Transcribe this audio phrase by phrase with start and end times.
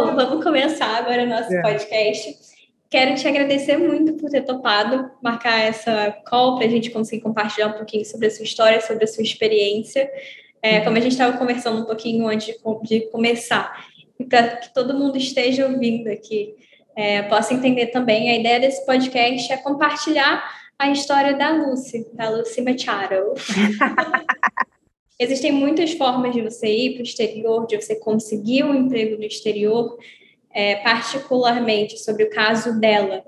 [0.00, 1.60] Bom, vamos começar agora o nosso é.
[1.60, 2.34] podcast.
[2.88, 7.66] Quero te agradecer muito por ter topado marcar essa call para a gente conseguir compartilhar
[7.66, 10.10] um pouquinho sobre a sua história, sobre a sua experiência.
[10.62, 13.86] É, como a gente estava conversando um pouquinho antes de, de começar,
[14.18, 16.54] e para que todo mundo esteja ouvindo aqui,
[16.96, 20.42] é, possa entender também, a ideia desse podcast é compartilhar
[20.78, 23.34] a história da Lucy, da Lucy Machado.
[25.20, 29.24] Existem muitas formas de você ir para o exterior, de você conseguir um emprego no
[29.24, 29.98] exterior,
[30.50, 33.22] é, particularmente sobre o caso dela.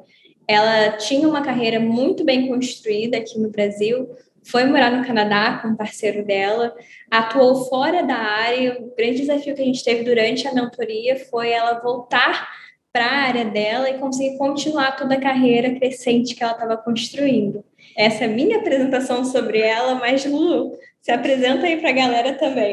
[0.49, 4.09] Ela tinha uma carreira muito bem construída aqui no Brasil,
[4.43, 6.75] foi morar no Canadá com um parceiro dela,
[7.11, 8.79] atuou fora da área.
[8.81, 12.49] O grande desafio que a gente teve durante a mentoria foi ela voltar
[12.91, 17.63] para a área dela e conseguir continuar toda a carreira crescente que ela estava construindo.
[17.97, 22.39] Essa é a minha apresentação sobre ela, mas Lu, se apresenta aí para a galera
[22.39, 22.73] também.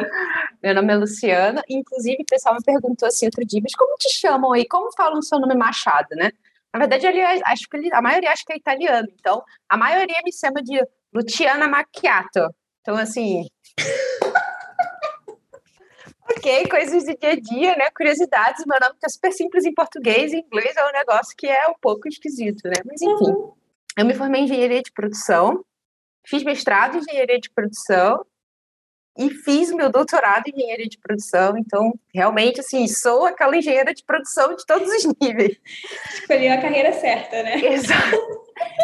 [0.62, 4.14] Meu nome é Luciana, inclusive o pessoal me perguntou assim outro dia, mas como te
[4.14, 4.68] chamam aí?
[4.68, 6.32] Como falam o seu nome Machado, né?
[6.72, 10.32] Na verdade, ele, acho que a maioria acho que é italiano, então a maioria me
[10.32, 10.80] chama de
[11.12, 12.54] Luciana Macchiato.
[12.82, 13.48] Então, assim.
[16.38, 17.90] ok, coisas do dia a dia, né?
[17.90, 18.64] Curiosidades.
[18.68, 21.76] Meu nome tá super simples em português, em inglês é um negócio que é um
[21.82, 22.76] pouco esquisito, né?
[22.86, 23.32] Mas enfim.
[23.32, 23.54] Uhum.
[23.98, 25.66] Eu me formei em engenharia de produção,
[26.30, 28.24] fiz mestrado em engenharia de produção
[29.18, 31.58] e fiz meu doutorado em engenharia de produção.
[31.58, 35.58] Então, realmente, assim, sou aquela engenheira de produção de todos os níveis.
[36.14, 37.60] Escolheu a carreira certa, né?
[37.74, 38.18] Exato.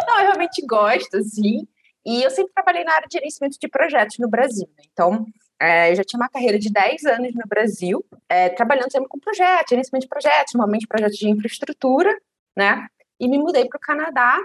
[0.07, 1.65] Não, eu realmente gosto, assim.
[2.05, 4.67] E eu sempre trabalhei na área de gerenciamento de projetos no Brasil.
[4.77, 4.83] Né?
[4.91, 5.25] Então,
[5.59, 9.19] é, eu já tinha uma carreira de 10 anos no Brasil, é, trabalhando sempre com
[9.19, 12.13] projetos, gerenciamento de projetos, normalmente projetos de infraestrutura,
[12.57, 12.87] né?
[13.19, 14.37] E me mudei para o Canadá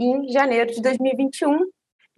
[0.00, 1.60] em janeiro de 2021.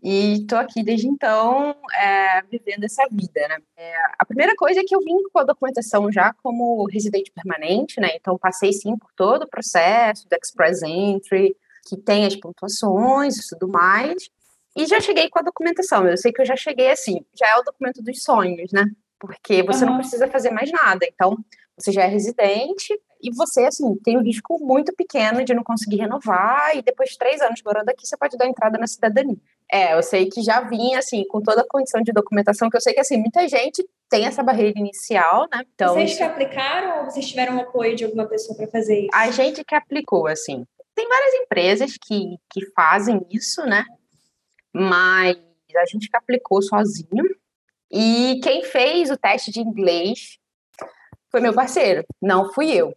[0.03, 3.59] E estou aqui desde então é, vivendo essa vida, né?
[3.77, 8.01] É, a primeira coisa é que eu vim com a documentação já como residente permanente,
[8.01, 8.11] né?
[8.15, 11.55] Então passei sim por todo o processo do Express Entry,
[11.87, 14.31] que tem as pontuações e tudo mais.
[14.75, 16.07] E já cheguei com a documentação.
[16.07, 18.85] Eu sei que eu já cheguei assim, já é o documento dos sonhos, né?
[19.19, 19.91] Porque você uhum.
[19.91, 21.07] não precisa fazer mais nada.
[21.07, 21.37] Então,
[21.77, 25.97] você já é residente e você, assim, tem um risco muito pequeno de não conseguir
[25.97, 29.37] renovar e depois de três anos morando aqui, você pode dar entrada na cidadania.
[29.73, 32.81] É, eu sei que já vinha, assim, com toda a condição de documentação, que eu
[32.81, 35.63] sei que, assim, muita gente tem essa barreira inicial, né?
[35.75, 39.11] Então, vocês que aplicaram ou vocês tiveram o apoio de alguma pessoa para fazer isso?
[39.15, 40.67] A gente que aplicou, assim.
[40.95, 43.85] Tem várias empresas que, que fazem isso, né?
[44.73, 45.37] mas
[45.77, 47.25] a gente que aplicou sozinho.
[47.91, 50.39] E quem fez o teste de inglês
[51.31, 52.97] foi meu parceiro, não fui eu.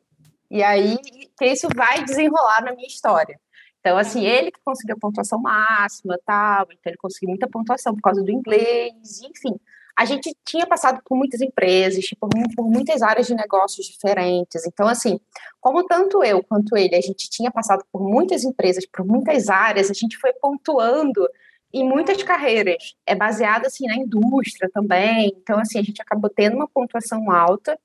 [0.50, 0.98] E aí
[1.38, 3.40] que isso vai desenrolar na minha história.
[3.84, 8.02] Então, assim, ele que conseguiu a pontuação máxima, tal, então ele conseguiu muita pontuação por
[8.02, 9.60] causa do inglês, enfim.
[9.94, 14.66] A gente tinha passado por muitas empresas, por, por muitas áreas de negócios diferentes.
[14.66, 15.20] Então, assim,
[15.60, 19.92] como tanto eu quanto ele, a gente tinha passado por muitas empresas, por muitas áreas,
[19.92, 21.28] a gente foi pontuando
[21.74, 22.96] e muitas carreiras.
[23.06, 25.36] É baseada assim na indústria também.
[25.42, 27.78] Então assim, a gente acabou tendo uma pontuação alta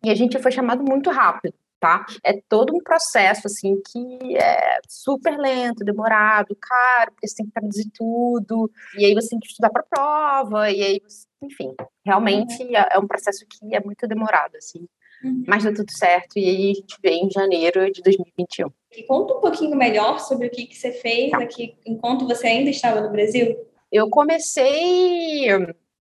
[0.00, 2.06] e a gente foi chamado muito rápido, tá?
[2.24, 7.52] É todo um processo assim que é super lento, demorado, caro, porque você tem que
[7.52, 11.02] traduzir tudo, e aí você tem que estudar para prova, e aí,
[11.42, 12.74] enfim, realmente uhum.
[12.74, 14.88] é, é um processo que é muito demorado assim.
[15.22, 15.44] Uhum.
[15.46, 18.70] Mas deu tudo certo e aí a gente veio em janeiro de 2021.
[18.92, 21.38] E conta um pouquinho melhor sobre o que, que você fez tá.
[21.38, 23.56] aqui enquanto você ainda estava no Brasil.
[23.92, 25.46] Eu comecei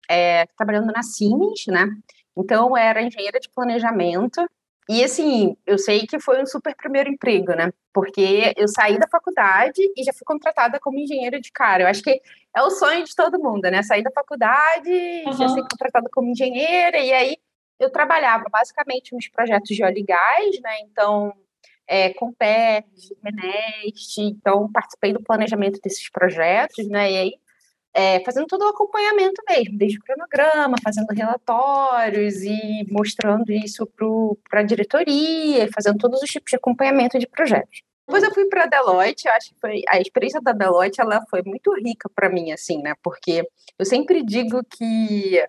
[0.10, 1.88] é, trabalhando na Siemens, né?
[2.36, 4.42] Então, eu era engenheira de planejamento.
[4.90, 7.72] E, assim, eu sei que foi um super primeiro emprego, né?
[7.94, 11.84] Porque eu saí da faculdade e já fui contratada como engenheira de cara.
[11.84, 12.22] Eu acho que
[12.56, 13.82] é o sonho de todo mundo, né?
[13.84, 14.92] Sair da faculdade,
[15.26, 15.34] uhum.
[15.34, 16.98] já ser contratada como engenheira.
[16.98, 17.38] E aí,
[17.80, 20.80] eu trabalhava basicamente nos projetos de óleo e gás, né?
[20.82, 21.34] Então,
[21.88, 22.88] é, com PERG,
[23.24, 27.34] Renest, então participei do planejamento desses projetos, né, e aí
[27.94, 33.88] é, fazendo todo o acompanhamento mesmo, desde o cronograma, fazendo relatórios e mostrando isso
[34.50, 37.81] para a diretoria, fazendo todos os tipos de acompanhamento de projetos.
[38.07, 41.42] Depois eu fui para a Deloitte, acho que foi a experiência da Deloitte, ela foi
[41.45, 43.48] muito rica para mim, assim, né, porque
[43.80, 45.40] eu sempre digo que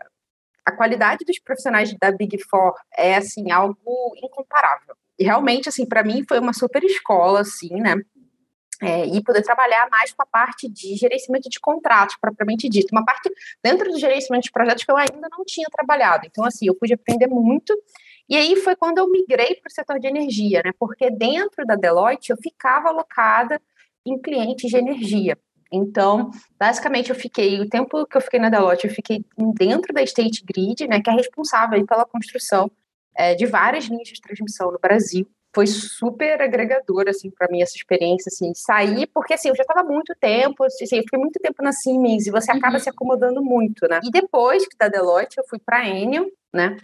[0.65, 4.95] a qualidade dos profissionais da Big Four é, assim, algo incomparável.
[5.19, 7.97] E realmente, assim, para mim foi uma super escola, assim, né?
[8.83, 12.89] É, e poder trabalhar mais com a parte de gerenciamento de contratos, propriamente dito.
[12.93, 13.31] Uma parte
[13.63, 16.27] dentro do gerenciamento de projetos que eu ainda não tinha trabalhado.
[16.27, 17.75] Então, assim, eu pude aprender muito.
[18.29, 20.73] E aí foi quando eu migrei para o setor de energia, né?
[20.79, 23.61] Porque dentro da Deloitte eu ficava alocada
[24.05, 25.39] em clientes de energia.
[25.73, 29.25] Então, basicamente, eu fiquei, o tempo que eu fiquei na Deloitte, eu fiquei
[29.57, 32.71] dentro da State Grid, né, que é responsável pela construção
[33.17, 35.27] é, de várias linhas de transmissão no Brasil.
[35.55, 39.83] Foi super agregador, assim, para mim, essa experiência, assim, sair, porque, assim, eu já estava
[39.89, 42.83] muito tempo, assim, eu fiquei muito tempo na Siemens, e você acaba uhum.
[42.83, 44.01] se acomodando muito, né?
[44.03, 46.77] E depois que da Deloitte, eu fui para a Enel, né?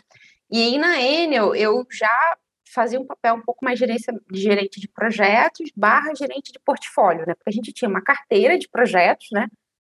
[0.51, 2.37] E aí, na Enel, eu já
[2.73, 7.27] fazia um papel um pouco mais gerência, de gerente de projetos barra gerente de portfólio,
[7.27, 7.35] né?
[7.35, 9.49] Porque a gente tinha uma carteira de projetos, né?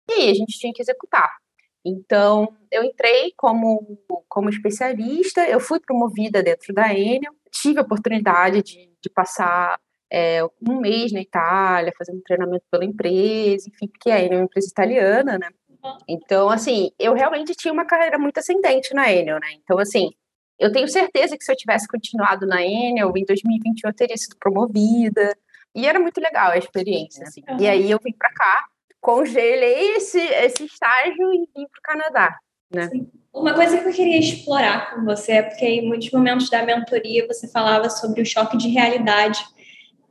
[0.10, 1.40] E aí a gente tinha que executar.
[1.86, 3.98] Então, eu entrei como,
[4.30, 9.80] como especialista, eu fui promovida dentro da Enel, tive a oportunidade de, de passar
[10.12, 14.45] é, um mês na Itália, fazendo treinamento pela empresa, enfim, porque a Enel é uma
[14.45, 15.50] empresa italiana, né?
[15.69, 15.98] Uhum.
[16.07, 19.48] Então, assim, eu realmente tinha uma carreira muito ascendente na Enel, né?
[19.63, 20.12] Então, assim,
[20.60, 24.36] eu tenho certeza que se eu tivesse continuado na Enel, em 2021 eu teria sido
[24.38, 25.36] promovida.
[25.74, 27.42] E era muito legal a experiência, assim.
[27.50, 27.57] Uhum.
[27.60, 28.66] E aí eu vim para cá,
[29.01, 32.38] congelei esse, esse estágio e vim para o Canadá,
[32.74, 32.88] né?
[32.88, 33.09] Sim.
[33.33, 37.25] Uma coisa que eu queria explorar com você é porque em muitos momentos da mentoria
[37.25, 39.42] você falava sobre o choque de realidade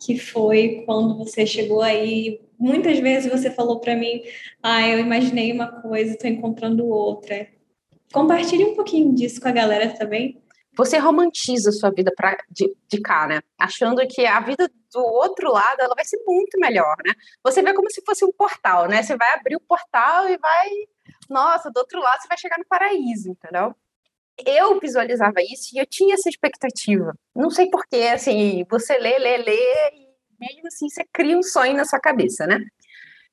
[0.01, 2.41] que foi quando você chegou aí.
[2.59, 4.23] Muitas vezes você falou para mim,
[4.63, 7.47] ah, eu imaginei uma coisa, estou encontrando outra.
[8.11, 10.43] Compartilhe um pouquinho disso com a galera também.
[10.77, 13.41] Você romantiza a sua vida pra, de, de cá, né?
[13.59, 17.13] Achando que a vida do outro lado ela vai ser muito melhor, né?
[17.45, 19.03] Você vê como se fosse um portal, né?
[19.03, 20.69] Você vai abrir o portal e vai.
[21.29, 23.75] Nossa, do outro lado você vai chegar no paraíso, entendeu?
[24.47, 27.15] Eu visualizava isso e eu tinha essa expectativa.
[27.35, 30.09] Não sei porquê, assim, você lê, lê, lê, e
[30.41, 32.59] mesmo assim você cria um sonho na sua cabeça, né?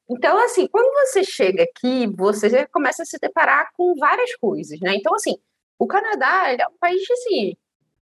[0.09, 4.95] Então, assim, quando você chega aqui, você começa a se deparar com várias coisas, né?
[4.95, 5.35] Então, assim,
[5.77, 7.55] o Canadá é um país, assim,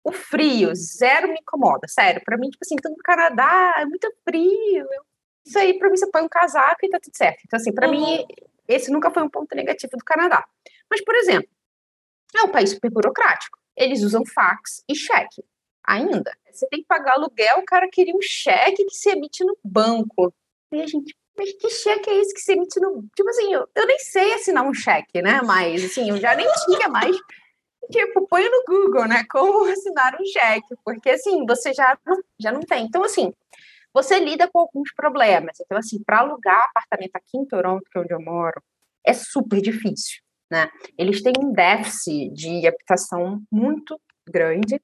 [0.05, 2.21] o frio, zero me incomoda, sério.
[2.25, 4.87] Para mim, tipo assim, tudo no Canadá é muito frio.
[5.45, 7.41] Isso aí, para mim, você põe um casaco e tá tudo certo.
[7.47, 7.93] Então, assim, para uhum.
[7.93, 8.27] mim,
[8.69, 10.45] esse nunca foi um ponto negativo do Canadá.
[10.91, 11.49] Mas, por exemplo,
[12.37, 13.59] é um país super burocrático.
[13.77, 15.45] Eles usam fax e cheque
[15.85, 16.33] ainda.
[16.51, 20.33] Você tem que pagar aluguel, o cara queria um cheque que se emite no banco.
[20.71, 23.05] E a gente, mas que cheque é esse que se emite no.
[23.17, 25.41] Tipo assim, eu, eu nem sei assinar um cheque, né?
[25.43, 27.17] Mas, assim, eu já nem tinha mais.
[27.91, 29.25] Tipo, põe no Google, né?
[29.31, 32.85] Como assinar um cheque, porque assim, você já não, já não tem.
[32.85, 33.33] Então, assim,
[33.93, 35.59] você lida com alguns problemas.
[35.61, 38.63] Então, assim, para alugar apartamento aqui em Toronto, que é onde eu moro,
[39.05, 40.71] é super difícil, né?
[40.97, 44.81] Eles têm um déficit de habitação muito grande.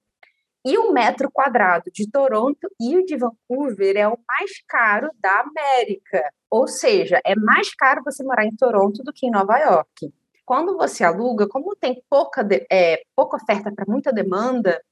[0.64, 5.40] E o metro quadrado de Toronto e o de Vancouver é o mais caro da
[5.40, 6.30] América.
[6.50, 10.12] Ou seja, é mais caro você morar em Toronto do que em Nova York.
[10.48, 12.40] Quando você aluga, como tem pouca,
[12.72, 14.82] é, pouca oferta para muita demanda,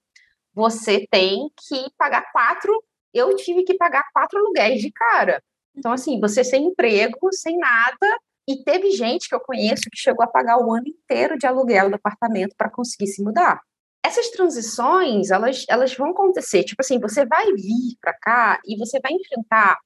[0.52, 2.84] você tem que pagar quatro.
[3.14, 5.42] Eu tive que pagar quatro aluguéis de cara.
[5.74, 10.22] Então, assim, você sem emprego, sem nada, e teve gente que eu conheço que chegou
[10.22, 13.58] a pagar o ano inteiro de aluguel do apartamento para conseguir se mudar
[14.04, 16.62] essas transições, elas, elas vão acontecer.
[16.62, 19.80] Tipo assim, você vai vir para cá e você vai enfrentar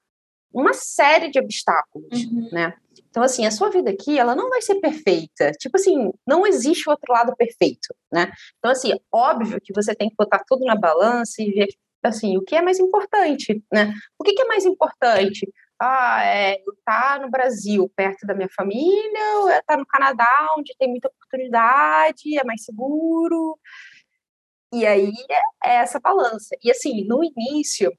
[0.53, 2.49] uma série de obstáculos, uhum.
[2.53, 2.75] né?
[3.09, 5.51] Então, assim, a sua vida aqui, ela não vai ser perfeita.
[5.53, 8.31] Tipo assim, não existe o outro lado perfeito, né?
[8.59, 11.69] Então, assim, óbvio que você tem que botar tudo na balança e ver,
[12.03, 13.93] assim, o que é mais importante, né?
[14.19, 15.51] O que, que é mais importante?
[15.81, 19.87] Ah, é estar tá no Brasil, perto da minha família, ou é estar tá no
[19.87, 23.59] Canadá, onde tem muita oportunidade, é mais seguro?
[24.73, 25.13] E aí
[25.65, 26.57] é, é essa balança.
[26.63, 27.93] E assim, no início,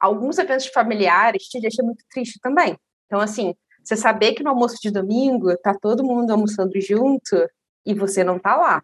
[0.00, 2.76] alguns eventos familiares te deixam muito triste também.
[3.06, 7.36] Então, assim, você saber que no almoço de domingo tá todo mundo almoçando junto
[7.84, 8.82] e você não tá lá.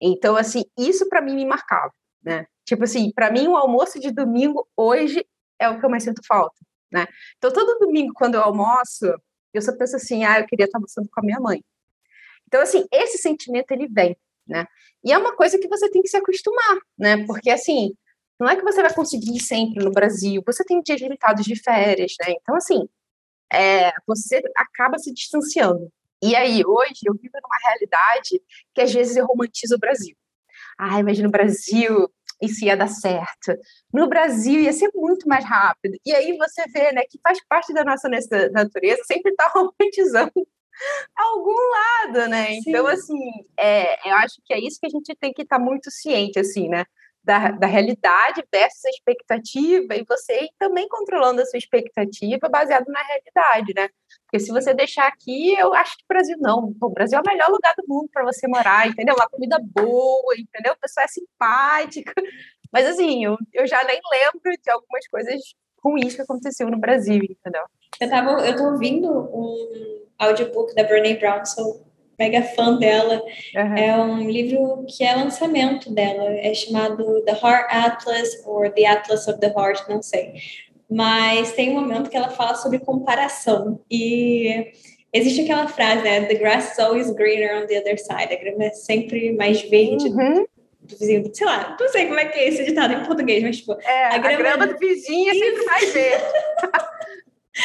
[0.00, 1.92] Então, assim, isso para mim me marcava,
[2.22, 2.46] né?
[2.64, 5.24] Tipo assim, para mim o almoço de domingo hoje
[5.58, 6.56] é o que eu mais sinto falta,
[6.92, 7.06] né?
[7.38, 9.06] Então, todo domingo quando eu almoço,
[9.52, 11.62] eu só penso assim, ah, eu queria estar almoçando com a minha mãe.
[12.46, 14.66] Então, assim, esse sentimento ele vem, né?
[15.02, 17.24] E é uma coisa que você tem que se acostumar, né?
[17.26, 17.94] Porque assim,
[18.38, 22.14] não é que você vai conseguir sempre no Brasil, você tem dias limitados de férias,
[22.20, 22.34] né?
[22.40, 22.88] Então, assim,
[23.52, 25.90] é, você acaba se distanciando.
[26.22, 28.42] E aí, hoje, eu vivo numa realidade
[28.74, 30.16] que às vezes eu romantizo o Brasil.
[30.78, 32.10] Ah, imagina o Brasil,
[32.42, 33.54] isso ia dar certo.
[33.92, 35.96] No Brasil ia ser muito mais rápido.
[36.04, 40.32] E aí você vê, né, que faz parte da nossa natureza sempre estar tá romantizando
[41.16, 42.46] algum lado, né?
[42.46, 42.62] Sim.
[42.66, 45.64] Então, assim, é, eu acho que é isso que a gente tem que estar tá
[45.64, 46.84] muito ciente, assim, né?
[47.24, 53.02] Da, da realidade versus a expectativa, e você também controlando a sua expectativa baseado na
[53.02, 53.88] realidade, né?
[54.24, 56.74] Porque se você deixar aqui, eu acho que o Brasil não.
[56.80, 59.14] O Brasil é o melhor lugar do mundo para você morar, entendeu?
[59.14, 60.72] Uma comida boa, entendeu?
[60.72, 62.12] A pessoa é simpática.
[62.72, 65.40] Mas, assim, eu, eu já nem lembro de algumas coisas
[65.82, 67.62] ruins que aconteceu no Brasil, entendeu?
[68.00, 71.42] Eu, tava, eu tô ouvindo um audiobook da Brené Brown
[72.18, 73.22] mega fã dela.
[73.54, 73.76] Uhum.
[73.76, 79.28] É um livro que é lançamento dela, é chamado The Heart Atlas or The Atlas
[79.28, 80.34] of the Heart, não sei.
[80.90, 84.72] Mas tem um momento que ela fala sobre comparação e
[85.12, 86.24] existe aquela frase, né?
[86.26, 88.32] The grass is always greener on the other side.
[88.32, 90.44] A grama é sempre mais verde uhum.
[90.82, 91.30] do vizinho.
[91.32, 94.06] Sei lá, não sei como é que é esse ditado em português, mas tipo, é,
[94.06, 96.24] a grama, a grama do vizinho é sempre mais verde.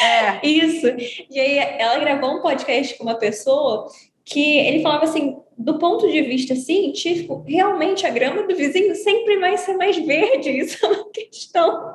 [0.02, 0.46] é.
[0.46, 0.86] Isso.
[1.28, 3.88] E aí ela gravou um podcast com uma pessoa
[4.24, 9.38] que ele falava assim, do ponto de vista científico, realmente a grama do vizinho sempre
[9.38, 10.50] vai ser mais verde.
[10.58, 11.94] Isso é uma questão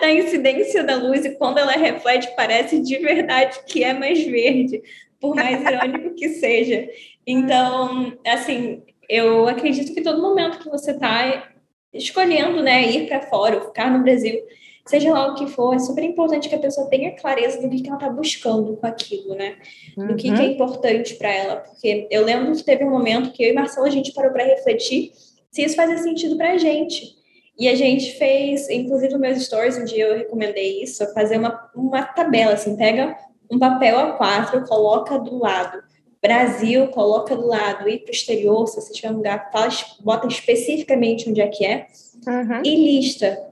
[0.00, 4.82] da incidência da luz e quando ela reflete parece de verdade que é mais verde,
[5.20, 6.88] por mais irônico que seja.
[7.26, 11.50] Então, assim, eu acredito que todo momento que você está
[11.92, 14.40] escolhendo, né, ir para fora ou ficar no Brasil,
[14.88, 17.82] seja lá o que for, é super importante que a pessoa tenha clareza do que,
[17.82, 19.56] que ela está buscando com aquilo, né?
[19.96, 20.52] Do que, que é uhum.
[20.52, 21.56] importante para ela.
[21.56, 24.44] Porque eu lembro que teve um momento que eu e Marcelo a gente parou para
[24.44, 25.12] refletir
[25.50, 27.16] se isso fazia sentido para a gente.
[27.58, 31.70] E a gente fez, inclusive nos meus stories, um dia eu recomendei isso, fazer uma,
[31.74, 33.16] uma tabela, assim, pega
[33.50, 35.82] um papel A4, coloca do lado
[36.20, 39.68] Brasil, coloca do lado, ir para o exterior, se você tiver um lugar, fala,
[40.00, 41.86] bota especificamente onde é que é,
[42.26, 42.62] uhum.
[42.64, 43.47] e lista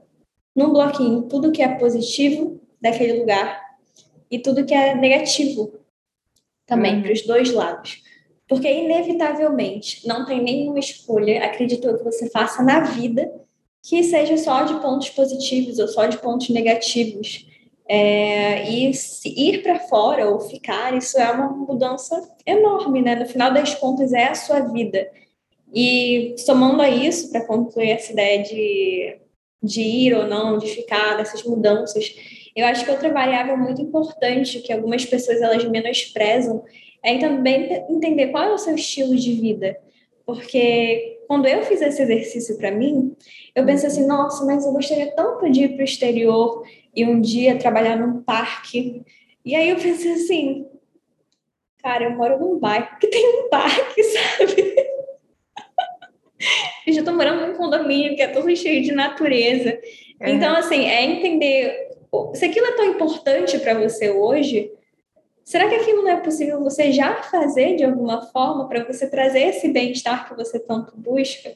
[0.57, 3.61] num bloquinho tudo que é positivo daquele lugar
[4.29, 5.71] e tudo que é negativo
[6.65, 7.03] também, uhum.
[7.03, 8.01] para os dois lados.
[8.47, 13.31] Porque, inevitavelmente, não tem nenhuma escolha, acredito eu, que você faça na vida
[13.83, 17.45] que seja só de pontos positivos ou só de pontos negativos.
[17.89, 18.91] É, e
[19.25, 23.15] ir para fora ou ficar, isso é uma mudança enorme, né?
[23.15, 25.09] No final das contas, é a sua vida.
[25.73, 29.19] E somando a isso, para concluir essa ideia de
[29.61, 32.15] de ir ou não, de ficar, dessas mudanças.
[32.55, 36.63] Eu acho que outra variável muito importante que algumas pessoas elas menosprezam
[37.03, 39.77] é também entender qual é o seu estilo de vida.
[40.25, 43.15] Porque quando eu fiz esse exercício para mim,
[43.55, 46.63] eu pensei assim, nossa, mas eu gostaria tanto de ir para o exterior
[46.95, 49.03] e um dia trabalhar num parque.
[49.45, 50.67] E aí eu pensei assim,
[51.81, 54.75] cara, eu moro num bairro que tem um parque, sabe?
[56.87, 59.77] Eu já estou morando num condomínio que é todo cheio de natureza.
[60.19, 60.31] É.
[60.31, 61.87] Então, assim, é entender
[62.33, 64.71] se aquilo é tão importante para você hoje,
[65.43, 69.41] será que aquilo não é possível você já fazer de alguma forma para você trazer
[69.41, 71.51] esse bem-estar que você tanto busca?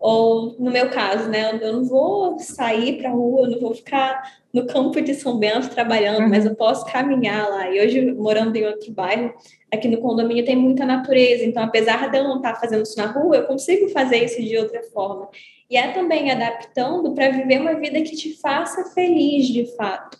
[0.00, 3.74] Ou, no meu caso, né, eu não vou sair para a rua, eu não vou
[3.74, 6.28] ficar no campo de São Bento trabalhando, uhum.
[6.28, 7.68] mas eu posso caminhar lá.
[7.68, 9.34] E hoje, morando em outro bairro,
[9.72, 13.06] aqui no condomínio tem muita natureza, então, apesar de eu não estar fazendo isso na
[13.06, 15.28] rua, eu consigo fazer isso de outra forma.
[15.68, 20.18] E é também adaptando para viver uma vida que te faça feliz, de fato.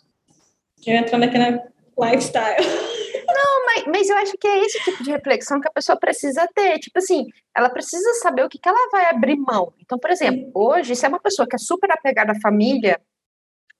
[0.81, 1.63] Já entrando aqui na
[1.97, 2.57] lifestyle.
[3.25, 6.47] Não, mas, mas eu acho que é esse tipo de reflexão que a pessoa precisa
[6.53, 6.77] ter.
[6.79, 7.25] Tipo assim,
[7.55, 9.73] ela precisa saber o que, que ela vai abrir mão.
[9.81, 12.99] Então, por exemplo, hoje, se é uma pessoa que é super apegada à família,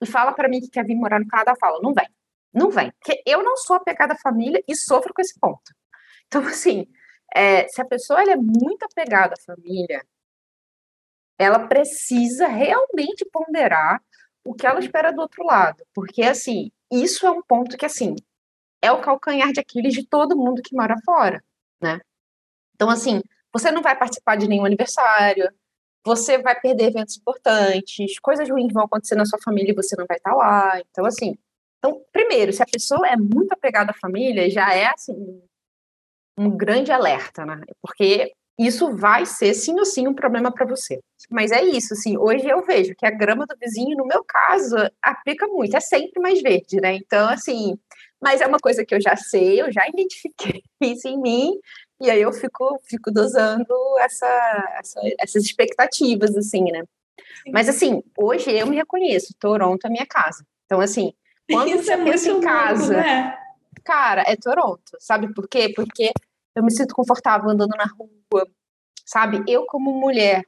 [0.05, 2.07] e fala para mim que quer vir morar no Canadá, eu falo, não vem.
[2.53, 2.91] Não vem.
[2.91, 5.74] Porque eu não sou apegada à família e sofro com esse ponto.
[6.27, 6.88] Então, assim,
[7.33, 10.05] é, se a pessoa é muito apegada à família,
[11.38, 14.01] ela precisa realmente ponderar
[14.45, 15.83] o que ela espera do outro lado.
[15.93, 18.15] Porque, assim, isso é um ponto que, assim,
[18.81, 21.43] é o calcanhar de Aquiles de todo mundo que mora fora,
[21.81, 22.00] né?
[22.75, 23.21] Então, assim,
[23.51, 25.50] você não vai participar de nenhum aniversário,
[26.05, 30.05] você vai perder eventos importantes, coisas ruins vão acontecer na sua família e você não
[30.05, 30.79] vai estar lá.
[30.91, 31.35] Então, assim,
[31.79, 35.41] então, primeiro, se a pessoa é muito apegada à família, já é assim
[36.38, 37.62] um grande alerta, né?
[37.81, 41.00] Porque isso vai ser sim ou sim um problema para você.
[41.29, 44.75] Mas é isso, assim, hoje eu vejo que a grama do vizinho, no meu caso,
[45.01, 46.95] aplica muito, é sempre mais verde, né?
[46.95, 47.77] Então, assim,
[48.21, 51.53] mas é uma coisa que eu já sei, eu já identifiquei isso em mim,
[51.99, 56.83] e aí eu fico, fico dosando essa, essa, essas expectativas, assim, né?
[57.51, 60.45] Mas, assim, hoje eu me reconheço, Toronto é minha casa.
[60.65, 61.13] Então, assim,
[61.49, 63.37] quando Isso você é pensa em casa, né?
[63.83, 65.71] cara, é Toronto, sabe por quê?
[65.75, 66.11] Porque
[66.55, 68.47] eu me sinto confortável andando na rua,
[69.05, 69.43] sabe?
[69.47, 70.43] Eu, como mulher,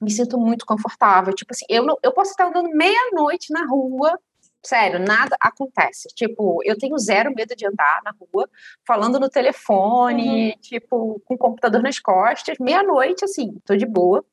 [0.00, 1.34] me sinto muito confortável.
[1.34, 4.18] Tipo assim, eu, não, eu posso estar andando meia-noite na rua
[4.64, 6.08] Sério, nada acontece.
[6.14, 8.48] Tipo, eu tenho zero medo de andar na rua,
[8.86, 10.60] falando no telefone, uhum.
[10.60, 14.24] tipo, com o computador nas costas, meia-noite, assim, tô de boa.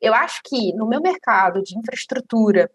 [0.00, 2.70] Eu acho que no meu mercado de infraestrutura,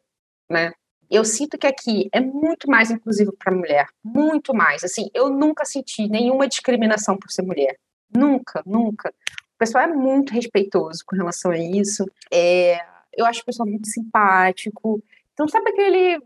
[0.49, 0.71] né,
[1.09, 4.83] eu sinto que aqui é muito mais inclusivo para mulher, muito mais.
[4.83, 7.77] Assim, eu nunca senti nenhuma discriminação por ser mulher.
[8.15, 9.09] Nunca, nunca.
[9.09, 12.05] O pessoal é muito respeitoso com relação a isso.
[12.31, 12.79] É,
[13.13, 15.01] eu acho o pessoal muito simpático.
[15.33, 16.21] Então, sabe aquele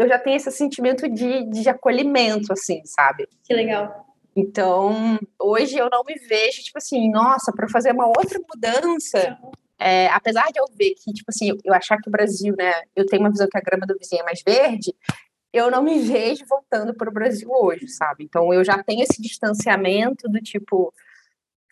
[0.00, 3.28] eu já tenho esse sentimento de, de acolhimento, assim, sabe?
[3.44, 4.06] Que legal.
[4.34, 9.38] Então, hoje eu não me vejo, tipo assim, nossa, para fazer uma outra mudança.
[9.78, 13.04] É, apesar de eu ver que, tipo assim, eu achar que o Brasil, né, eu
[13.04, 14.94] tenho uma visão que a grama do vizinho é mais verde,
[15.52, 18.24] eu não me vejo voltando para o Brasil hoje, sabe?
[18.24, 20.94] Então, eu já tenho esse distanciamento do tipo,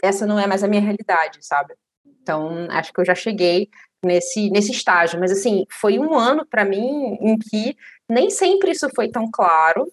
[0.03, 1.75] essa não é mais a minha realidade, sabe?
[2.05, 3.71] Então, acho que eu já cheguei
[4.05, 5.19] nesse, nesse estágio.
[5.21, 7.77] Mas, assim, foi um ano para mim em que
[8.09, 9.91] nem sempre isso foi tão claro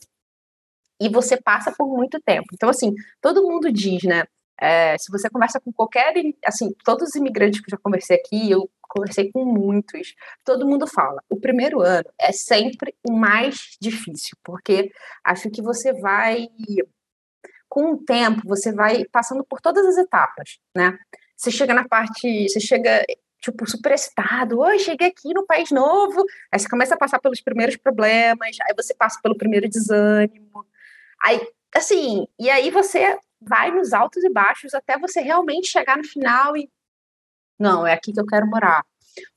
[0.99, 2.47] e você passa por muito tempo.
[2.53, 4.23] Então, assim, todo mundo diz, né?
[4.59, 6.13] É, se você conversa com qualquer,
[6.45, 10.87] assim, todos os imigrantes que eu já conversei aqui, eu conversei com muitos, todo mundo
[10.87, 14.89] fala, o primeiro ano é sempre o mais difícil, porque
[15.25, 16.47] acho que você vai,
[17.67, 20.97] com o tempo, você vai passando por todas as etapas, né?
[21.35, 23.03] Você chega na parte, você chega
[23.45, 27.41] tipo, super excitado, oi, cheguei aqui no país novo, aí você começa a passar pelos
[27.41, 30.65] primeiros problemas, aí você passa pelo primeiro desânimo,
[31.23, 31.39] aí,
[31.73, 36.57] assim, e aí você vai nos altos e baixos até você realmente chegar no final
[36.57, 36.69] e,
[37.59, 38.83] não, é aqui que eu quero morar,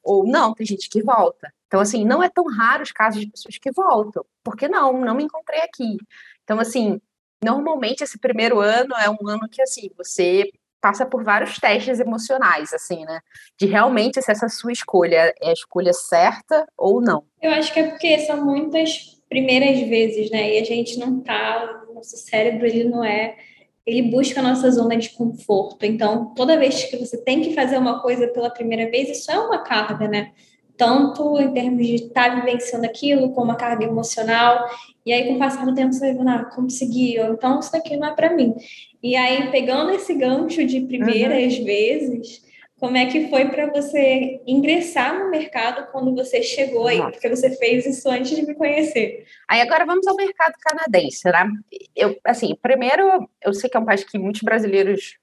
[0.03, 3.31] ou não, tem gente que volta, então, assim, não é tão raro os casos de
[3.31, 5.99] pessoas que voltam, porque não, não me encontrei aqui,
[6.45, 6.99] então, assim,
[7.45, 12.73] normalmente esse primeiro ano é um ano que, assim, você passa por vários testes emocionais,
[12.73, 13.21] assim, né?
[13.59, 17.25] De realmente se essa sua escolha é a escolha certa ou não.
[17.43, 20.55] Eu acho que é porque são muitas primeiras vezes, né?
[20.55, 23.37] E a gente não tá, nosso cérebro ele não é,
[23.85, 25.85] ele busca a nossa zona de conforto.
[25.85, 29.39] Então, toda vez que você tem que fazer uma coisa pela primeira vez, isso é
[29.39, 30.33] uma carga, né?
[30.79, 34.67] Tanto em termos de estar tá vivenciando aquilo, como uma carga emocional.
[35.05, 37.97] E aí, com o passar do tempo, você vai vendo, ah, consegui, então isso daqui
[37.97, 38.55] não é para mim.
[39.03, 41.65] E aí, pegando esse gancho de primeiras uhum.
[41.65, 47.01] vezes, como é que foi para você ingressar no mercado quando você chegou aí?
[47.01, 49.27] Porque você fez isso antes de me conhecer.
[49.49, 51.51] Aí agora vamos ao mercado canadense, né?
[51.95, 55.19] Eu, assim, primeiro, eu sei que é um país que muitos brasileiros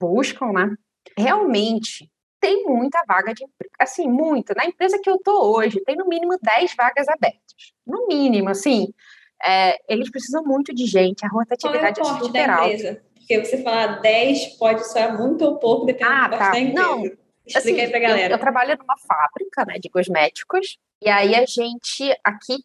[0.00, 0.74] buscam, né?
[1.16, 3.74] Realmente tem muita vaga de emprego.
[3.78, 4.54] Assim, muita.
[4.54, 7.72] Na empresa que eu tô hoje, tem no mínimo 10 vagas abertas.
[7.86, 8.92] No mínimo, assim.
[9.44, 13.02] É, eles precisam muito de gente, a rotatividade Qual é, o é super alta.
[13.14, 16.50] Porque você falar 10 pode soar muito ou pouco, dependendo ah, do tá.
[16.50, 16.88] da empresa.
[16.88, 17.04] Não,
[17.48, 18.34] Explica assim, aí pra galera.
[18.34, 22.56] Eu, eu, trabalho numa fábrica né, de cosméticos, e aí a gente aqui.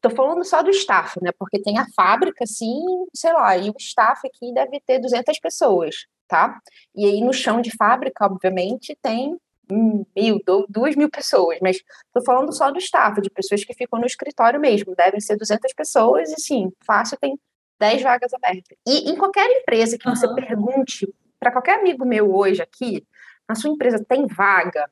[0.00, 1.30] Tô falando só do staff, né?
[1.38, 2.82] Porque tem a fábrica, assim,
[3.14, 6.58] sei lá, e o staff aqui deve ter 200 pessoas, tá?
[6.94, 9.36] E aí no chão de fábrica, obviamente, tem
[9.70, 11.78] mil, duas mil pessoas, mas
[12.12, 15.72] tô falando só do staff, de pessoas que ficam no escritório mesmo, devem ser 200
[15.72, 17.38] pessoas e sim, fácil tem
[17.78, 18.76] 10 vagas abertas.
[18.86, 20.14] E em qualquer empresa que uhum.
[20.14, 23.06] você pergunte, para qualquer amigo meu hoje aqui,
[23.48, 24.88] na sua empresa tem vaga?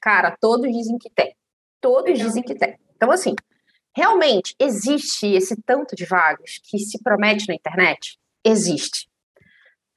[0.00, 1.34] Cara, todos dizem que tem.
[1.80, 2.78] Todos dizem que tem.
[2.94, 3.34] Então, assim,
[3.96, 8.18] realmente existe esse tanto de vagas que se promete na internet?
[8.44, 9.08] Existe.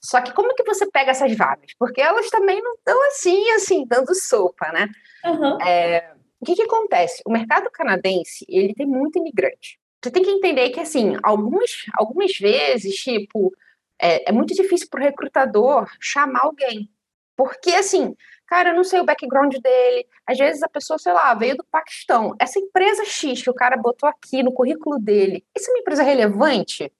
[0.06, 1.72] Só que como que você pega essas vagas?
[1.78, 4.90] Porque elas também não estão assim, assim, dando sopa, né?
[5.24, 5.62] Uhum.
[5.62, 7.22] É, o que, que acontece?
[7.26, 12.38] O mercado canadense, ele tem muito imigrante você tem que entender que, assim, algumas, algumas
[12.38, 13.52] vezes, tipo,
[14.00, 16.88] é, é muito difícil para o recrutador chamar alguém.
[17.36, 18.16] Porque, assim,
[18.46, 20.08] cara, eu não sei o background dele.
[20.28, 22.36] Às vezes a pessoa, sei lá, veio do Paquistão.
[22.40, 26.04] Essa empresa X que o cara botou aqui no currículo dele, isso é uma empresa
[26.04, 26.92] relevante?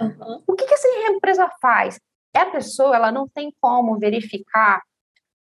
[0.00, 0.42] Uhum.
[0.46, 2.00] O que, que essa empresa faz?
[2.34, 4.82] É a pessoa, ela não tem como verificar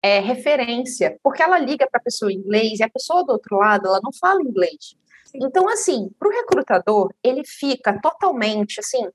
[0.02, 3.58] é, referência, porque ela liga para a pessoa em inglês e a pessoa do outro
[3.58, 4.96] lado, ela não fala inglês.
[5.34, 9.10] Então, assim, para o recrutador, ele fica totalmente assim.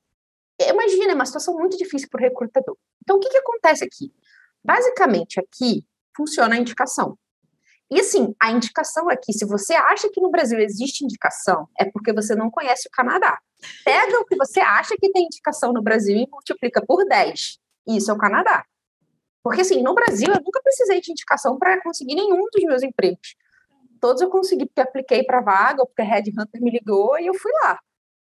[0.60, 2.76] Imagina, é uma situação muito difícil para o recrutador.
[3.02, 4.12] Então, o que, que acontece aqui?
[4.62, 7.16] Basicamente, aqui funciona a indicação.
[7.90, 12.12] E assim, a indicação aqui, se você acha que no Brasil existe indicação, é porque
[12.12, 13.38] você não conhece o Canadá.
[13.84, 17.58] Pega o que você acha que tem indicação no Brasil e multiplica por 10.
[17.88, 18.64] Isso é o Canadá.
[19.42, 23.34] Porque assim, no Brasil eu nunca precisei de indicação para conseguir nenhum dos meus empregos
[24.00, 27.26] todos eu consegui porque apliquei para vaga, ou porque a Red Hunter me ligou e
[27.26, 27.78] eu fui lá.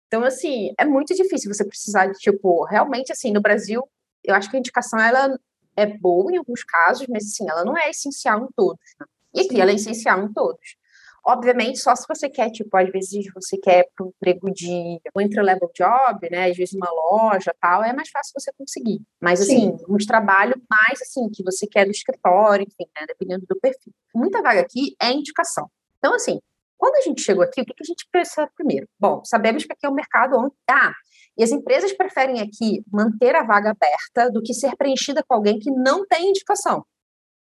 [0.07, 3.81] Então, assim, é muito difícil você precisar de, tipo, realmente, assim, no Brasil,
[4.23, 5.39] eu acho que a indicação, ela
[5.75, 9.05] é boa em alguns casos, mas, assim, ela não é essencial em todos, né?
[9.33, 10.75] E aqui ela é essencial em todos.
[11.23, 15.21] Obviamente, só se você quer, tipo, às vezes você quer para um emprego de um
[15.21, 16.49] entry-level job, né?
[16.49, 19.01] Às vezes uma loja tal, é mais fácil você conseguir.
[19.21, 19.85] Mas, assim, Sim.
[19.87, 23.05] uns trabalhos mais, assim, que você quer no escritório, enfim, né?
[23.07, 23.93] Dependendo do perfil.
[24.15, 25.69] Muita vaga aqui é indicação.
[25.99, 26.39] Então, assim,
[26.75, 28.87] quando a gente chegou aqui, o que, que a gente pensa primeiro?
[28.99, 30.55] Bom, sabemos que aqui é um mercado onde.
[30.67, 30.91] Ah,
[31.37, 35.59] e as empresas preferem aqui manter a vaga aberta do que ser preenchida com alguém
[35.59, 36.83] que não tem indicação.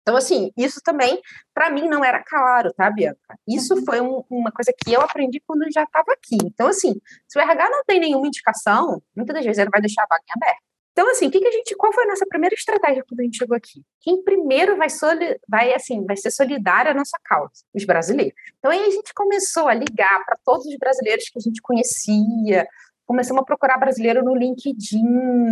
[0.02, 1.20] Então, assim, isso também,
[1.54, 3.38] para mim, não era claro, tá, Bianca?
[3.46, 3.84] Isso uhum.
[3.84, 6.36] foi um, uma coisa que eu aprendi quando já estava aqui.
[6.44, 6.94] Então, assim,
[7.28, 10.24] se o RH não tem nenhuma indicação, muitas das vezes ele vai deixar a vaga
[10.28, 10.62] em aberta.
[10.92, 13.22] Então, assim, o que, que a gente, qual foi a nossa primeira estratégia quando a
[13.22, 13.82] gente chegou aqui?
[14.00, 17.64] Quem primeiro vai, soli, vai assim, vai ser solidária à nossa causa?
[17.72, 18.34] Os brasileiros.
[18.58, 22.66] Então, aí a gente começou a ligar para todos os brasileiros que a gente conhecia,
[23.06, 25.04] começamos a procurar brasileiro no LinkedIn,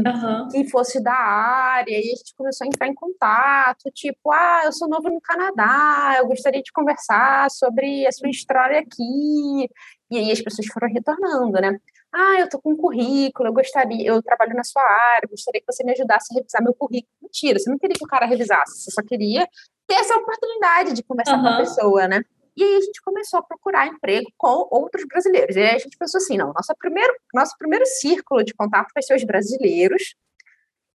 [0.07, 0.49] uhum.
[0.51, 4.73] que fosse da área, e a gente começou a entrar em contato, tipo, ah, eu
[4.73, 9.69] sou novo no Canadá, eu gostaria de conversar sobre a sua história aqui.
[10.11, 11.79] E aí as pessoas foram retornando, né?
[12.13, 15.73] Ah, eu tô com um currículo, eu gostaria, eu trabalho na sua área, gostaria que
[15.73, 17.13] você me ajudasse a revisar meu currículo.
[17.23, 19.47] Mentira, você não queria que o cara revisasse, você só queria
[19.87, 21.43] ter essa oportunidade de conversar uhum.
[21.43, 22.25] com a pessoa, né?
[22.61, 25.57] E aí a gente começou a procurar emprego com outros brasileiros.
[25.57, 29.03] E aí a gente pensou assim, não, nosso primeiro, nosso primeiro círculo de contato vai
[29.03, 30.15] ser os brasileiros.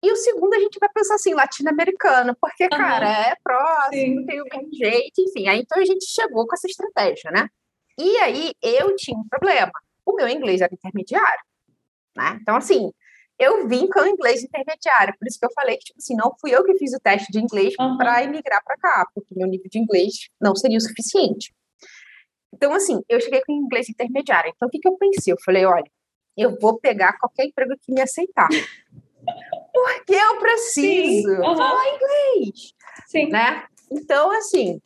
[0.03, 2.69] E o segundo a gente vai pensar assim, latino-americano, porque, uhum.
[2.69, 4.25] cara, é próximo, Sim.
[4.25, 5.47] tem o mesmo jeito, enfim.
[5.47, 7.47] Aí então a gente chegou com essa estratégia, né?
[7.97, 9.71] E aí eu tinha um problema.
[10.05, 11.45] O meu inglês era intermediário,
[12.13, 12.39] né?
[12.41, 12.91] Então, assim,
[13.39, 16.51] eu vim com inglês intermediário, por isso que eu falei que, tipo assim, não fui
[16.51, 17.97] eu que fiz o teste de inglês uhum.
[17.97, 21.53] para emigrar para cá, porque meu nível de inglês não seria o suficiente.
[22.53, 24.53] Então, assim, eu cheguei com inglês intermediário.
[24.55, 25.33] Então, o que, que eu pensei?
[25.33, 25.89] Eu falei, olha,
[26.37, 28.47] eu vou pegar qualquer emprego que me aceitar.
[29.73, 31.57] Porque eu preciso uhum.
[31.57, 32.73] falar inglês.
[33.07, 33.29] Sim.
[33.29, 33.65] Né?
[33.91, 34.79] Então, assim,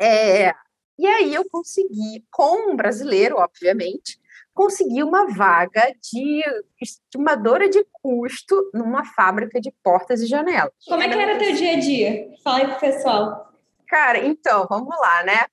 [0.00, 0.52] é...
[0.98, 4.18] e aí eu consegui, com um brasileiro, obviamente,
[4.58, 6.42] consegui uma vaga de
[6.82, 10.72] estimadora de custo numa fábrica de portas e janelas.
[10.84, 12.28] Como é que era teu dia a dia?
[12.42, 13.52] Fala aí pro pessoal.
[13.86, 15.44] Cara, então, vamos lá, né?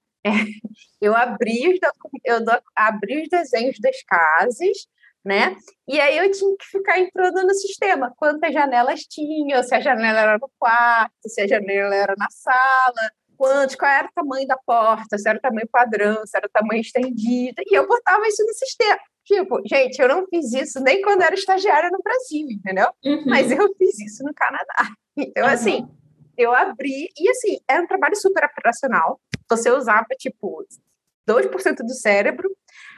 [1.00, 1.80] eu abri os,
[2.24, 2.38] eu
[2.76, 4.88] abri os desenhos das casas,
[5.24, 5.56] né?
[5.88, 10.20] E aí eu tinha que ficar entrando no sistema, quantas janelas tinham, se a janela
[10.20, 14.58] era no quarto, se a janela era na sala, quantos, qual era o tamanho da
[14.58, 18.44] porta, se era o tamanho padrão, se era o tamanho estendido, e eu botava isso
[18.46, 19.00] no sistema.
[19.24, 22.88] Tipo, gente, eu não fiz isso nem quando era estagiária no Brasil, entendeu?
[23.04, 23.24] Uhum.
[23.26, 24.94] Mas eu fiz isso no Canadá.
[25.18, 25.50] Então, uhum.
[25.50, 25.88] assim,
[26.38, 29.20] eu abri, e assim, era um trabalho super operacional.
[29.50, 30.66] Você usava, tipo,
[31.28, 32.50] 2% do cérebro.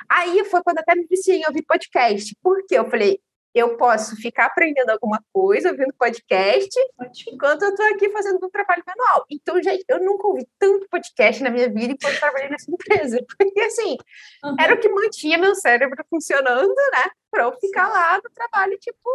[0.10, 2.36] Aí foi quando até me disse em ouvir podcast.
[2.42, 2.78] Por quê?
[2.78, 3.20] Eu falei,
[3.58, 7.36] eu posso ficar aprendendo alguma coisa, ouvindo podcast, Ótimo.
[7.36, 9.26] enquanto eu estou aqui fazendo um trabalho manual.
[9.30, 13.20] Então, gente, eu nunca ouvi tanto podcast na minha vida enquanto trabalhei nessa empresa.
[13.38, 13.98] Porque, assim,
[14.44, 14.56] uhum.
[14.60, 17.12] era o que mantinha meu cérebro funcionando, né?
[17.32, 19.10] Para eu ficar lá no trabalho, tipo,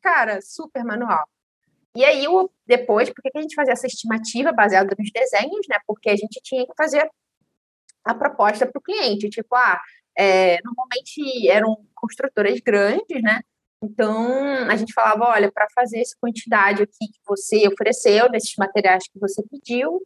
[0.00, 1.26] cara, super manual.
[1.96, 2.24] E aí,
[2.66, 5.78] depois, por que a gente fazia essa estimativa baseada nos desenhos, né?
[5.86, 7.10] Porque a gente tinha que fazer
[8.04, 9.28] a proposta para o cliente.
[9.28, 9.80] Tipo, ah,
[10.16, 13.40] é, normalmente eram construtoras grandes, né?
[13.82, 19.04] Então, a gente falava, olha, para fazer essa quantidade aqui que você ofereceu, nesses materiais
[19.10, 20.00] que você pediu,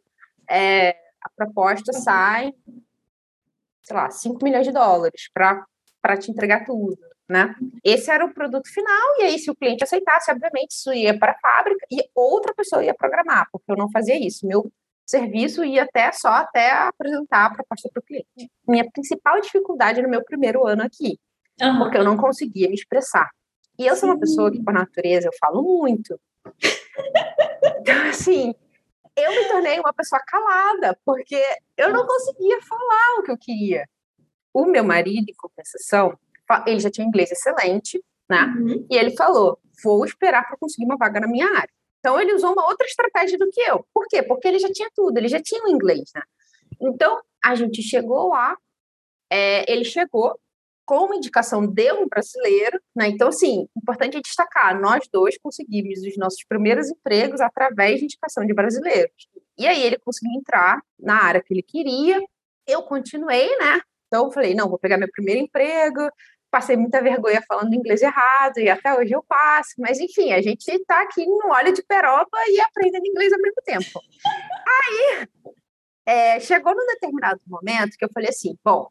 [0.49, 2.01] é, a proposta uhum.
[2.01, 2.53] sai,
[3.83, 7.53] sei lá, 5 milhões de dólares para te entregar tudo, né?
[7.83, 11.33] Esse era o produto final, e aí se o cliente aceitasse, obviamente, isso ia para
[11.33, 14.47] a fábrica e outra pessoa ia programar, porque eu não fazia isso.
[14.47, 14.71] Meu
[15.05, 18.51] serviço ia até só até apresentar a proposta para o cliente.
[18.67, 21.19] Minha principal dificuldade no meu primeiro ano aqui,
[21.61, 21.79] uhum.
[21.79, 23.29] porque eu não conseguia me expressar.
[23.77, 26.19] E eu sou uma pessoa que, por natureza, eu falo muito.
[27.81, 28.53] Então, assim,
[29.15, 31.41] eu me tornei uma pessoa calada, porque
[31.77, 33.87] eu não conseguia falar o que eu queria.
[34.53, 36.17] O meu marido, em compensação,
[36.65, 38.45] ele já tinha inglês excelente, né?
[38.57, 38.87] Uhum.
[38.89, 41.69] E ele falou: vou esperar para conseguir uma vaga na minha área.
[41.99, 43.85] Então, ele usou uma outra estratégia do que eu.
[43.93, 44.21] Por quê?
[44.21, 46.21] Porque ele já tinha tudo, ele já tinha o inglês, né?
[46.79, 48.55] Então, a gente chegou lá,
[49.31, 50.39] é, ele chegou,
[50.85, 53.07] com indicação de um brasileiro, né?
[53.07, 58.53] Então, assim, importante destacar, nós dois conseguimos os nossos primeiros empregos através de indicação de
[58.53, 59.27] brasileiros.
[59.57, 62.21] E aí ele conseguiu entrar na área que ele queria.
[62.67, 63.81] Eu continuei, né?
[64.07, 66.07] Então, falei, não, vou pegar meu primeiro emprego.
[66.51, 69.73] Passei muita vergonha falando inglês errado e até hoje eu passo.
[69.79, 73.61] Mas, enfim, a gente está aqui no óleo de peroba e aprendendo inglês ao mesmo
[73.65, 73.99] tempo.
[74.67, 75.27] Aí,
[76.05, 78.87] é, chegou num determinado momento que eu falei assim, bom,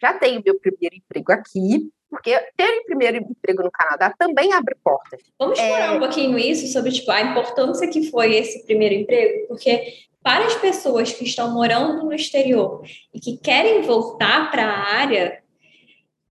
[0.00, 4.76] já tenho meu primeiro emprego aqui, porque ter um primeiro emprego no Canadá também abre
[4.82, 5.20] portas.
[5.38, 5.96] Vamos explorar é...
[5.96, 9.82] um pouquinho isso sobre tipo, a importância que foi esse primeiro emprego, porque
[10.22, 12.82] para as pessoas que estão morando no exterior
[13.14, 15.42] e que querem voltar para a área,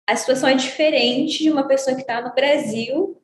[0.06, 3.20] a situação é diferente de uma pessoa que está no Brasil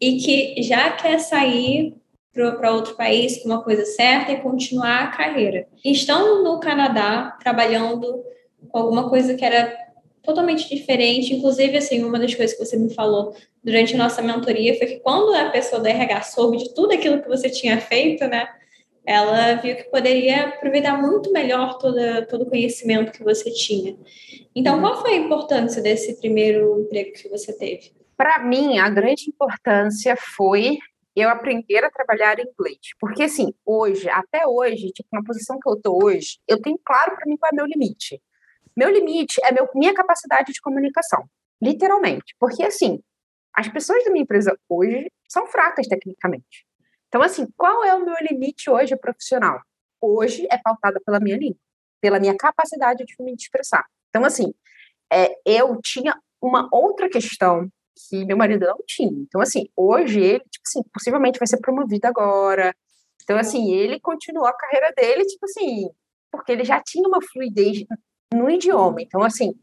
[0.00, 1.96] e que já quer sair
[2.32, 5.66] para outro país com uma coisa certa e continuar a carreira.
[5.84, 8.22] Estão no Canadá trabalhando
[8.72, 9.88] alguma coisa que era
[10.22, 11.34] totalmente diferente.
[11.34, 15.00] Inclusive, assim, uma das coisas que você me falou durante a nossa mentoria foi que
[15.00, 18.46] quando a pessoa da RH soube de tudo aquilo que você tinha feito, né?
[19.06, 23.96] Ela viu que poderia aproveitar muito melhor toda, todo o conhecimento que você tinha.
[24.54, 27.92] Então, qual foi a importância desse primeiro emprego que você teve?
[28.14, 30.76] Para mim, a grande importância foi
[31.16, 32.78] eu aprender a trabalhar em inglês.
[33.00, 37.16] Porque, assim, hoje, até hoje, tipo, na posição que eu tô hoje, eu tenho claro
[37.16, 38.20] para mim qual é meu limite.
[38.78, 41.28] Meu limite é meu, minha capacidade de comunicação,
[41.60, 42.36] literalmente.
[42.38, 43.02] Porque, assim,
[43.52, 46.64] as pessoas da minha empresa hoje são fracas tecnicamente.
[47.08, 49.60] Então, assim, qual é o meu limite hoje profissional?
[50.00, 51.58] Hoje é pautada pela minha língua,
[52.00, 53.84] pela minha capacidade de me expressar.
[54.10, 54.54] Então, assim,
[55.12, 57.68] é, eu tinha uma outra questão
[58.08, 59.10] que meu marido não tinha.
[59.10, 62.72] Então, assim, hoje ele, tipo assim, possivelmente vai ser promovido agora.
[63.24, 65.90] Então, assim, ele continuou a carreira dele, tipo assim,
[66.30, 67.84] porque ele já tinha uma fluidez
[68.32, 69.00] no idioma.
[69.00, 69.54] Então, assim,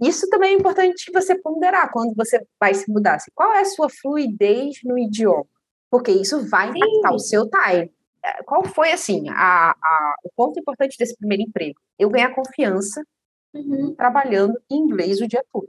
[0.00, 3.14] isso também é importante você ponderar quando você vai se mudar.
[3.14, 5.46] Assim, qual é a sua fluidez no idioma?
[5.90, 7.14] Porque isso vai impactar Sim.
[7.14, 7.90] o seu time.
[8.22, 11.78] É, qual foi, assim, a, a, o ponto importante desse primeiro emprego?
[11.98, 13.02] Eu ganhar confiança
[13.54, 13.94] uhum.
[13.94, 15.68] trabalhando em inglês o dia todo.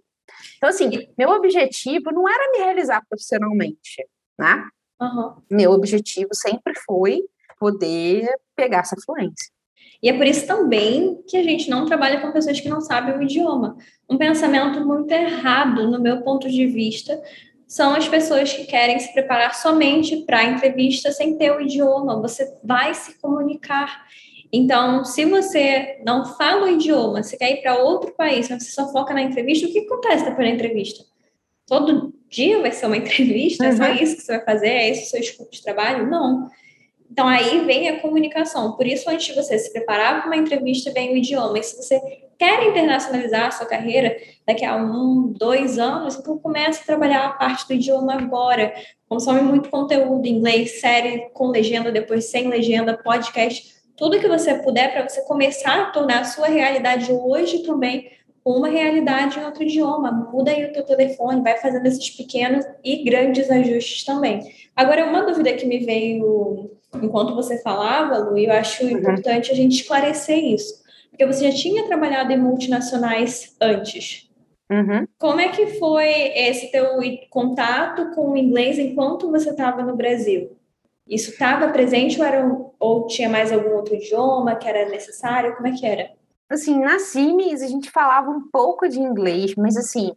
[0.57, 4.05] Então, assim, meu objetivo não era me realizar profissionalmente,
[4.37, 4.67] né?
[4.99, 5.35] Uhum.
[5.49, 7.21] Meu objetivo sempre foi
[7.59, 9.51] poder pegar essa fluência.
[10.01, 13.17] E é por isso também que a gente não trabalha com pessoas que não sabem
[13.17, 13.77] o idioma.
[14.09, 17.19] Um pensamento muito errado, no meu ponto de vista,
[17.67, 22.21] são as pessoas que querem se preparar somente para a entrevista sem ter o idioma.
[22.21, 24.05] Você vai se comunicar.
[24.51, 28.71] Então, se você não fala o idioma, você quer ir para outro país, mas você
[28.71, 31.03] só foca na entrevista, o que acontece depois da entrevista?
[31.65, 33.65] Todo dia vai ser uma entrevista?
[33.65, 33.69] Uhum.
[33.69, 33.95] É só uhum.
[33.95, 34.69] isso que você vai fazer?
[34.69, 36.09] É esse o seu escopo de trabalho?
[36.09, 36.49] Não.
[37.09, 38.73] Então, aí vem a comunicação.
[38.73, 41.57] Por isso, antes de você se preparar para uma entrevista, vem o idioma.
[41.57, 41.99] E se você
[42.37, 44.15] quer internacionalizar a sua carreira
[44.45, 48.73] daqui a um, dois anos, então comece a trabalhar a parte do idioma agora.
[49.09, 54.53] Consome muito conteúdo em inglês, série com legenda, depois sem legenda, podcast tudo que você
[54.53, 58.11] puder para você começar a tornar a sua realidade hoje também
[58.45, 60.09] uma realidade em outro idioma.
[60.31, 64.39] Muda aí o teu telefone, vai fazendo esses pequenos e grandes ajustes também.
[64.73, 66.71] Agora, uma dúvida que me veio
[67.05, 68.91] enquanto você falava, Lu, eu acho uhum.
[68.91, 70.83] importante a gente esclarecer isso.
[71.09, 74.29] Porque você já tinha trabalhado em multinacionais antes.
[74.69, 75.07] Uhum.
[75.17, 80.57] Como é que foi esse teu contato com o inglês enquanto você estava no Brasil?
[81.07, 82.45] Isso estava presente ou, era,
[82.79, 85.55] ou tinha mais algum outro idioma que era necessário?
[85.55, 86.11] Como é que era?
[86.49, 90.11] Assim, na CIMES a gente falava um pouco de inglês, mas assim,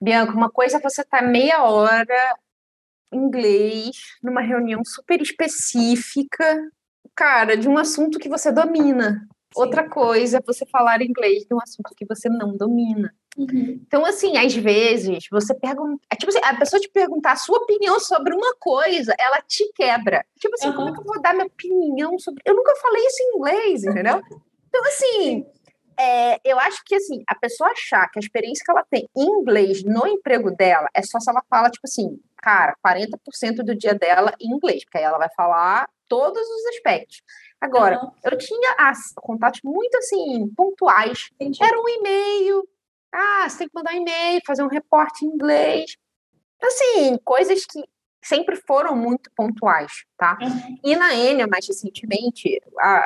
[0.00, 2.36] Bianca, uma coisa é você estar tá meia hora
[3.12, 6.70] inglês numa reunião super específica,
[7.14, 9.26] cara, de um assunto que você domina.
[9.54, 9.62] Sim.
[9.62, 13.12] Outra coisa é você falar inglês de um assunto que você não domina.
[13.36, 13.80] Uhum.
[13.86, 16.02] Então, assim, às vezes, você pergunta.
[16.10, 19.70] É tipo assim, a pessoa te perguntar a sua opinião sobre uma coisa, ela te
[19.74, 20.24] quebra.
[20.38, 20.74] Tipo assim, uhum.
[20.74, 22.42] como é que eu vou dar minha opinião sobre.
[22.44, 24.22] Eu nunca falei isso em inglês, entendeu?
[24.68, 25.46] Então, assim,
[25.98, 29.26] é, eu acho que assim, a pessoa achar que a experiência que ela tem em
[29.40, 33.92] inglês no emprego dela é só se ela fala, tipo assim, cara, 40% do dia
[33.92, 37.20] dela em inglês, porque aí ela vai falar todos os aspectos.
[37.60, 38.12] Agora, uhum.
[38.22, 41.28] eu tinha as, contatos muito assim, pontuais.
[41.34, 41.58] Entendi.
[41.60, 42.68] Era um e-mail,
[43.12, 45.96] ah, você tem que mandar um e-mail, fazer um reporte em inglês.
[46.62, 47.82] Assim, coisas que
[48.26, 50.36] sempre foram muito pontuais, tá?
[50.42, 50.78] Uhum.
[50.84, 52.60] E na Enya, mais recentemente,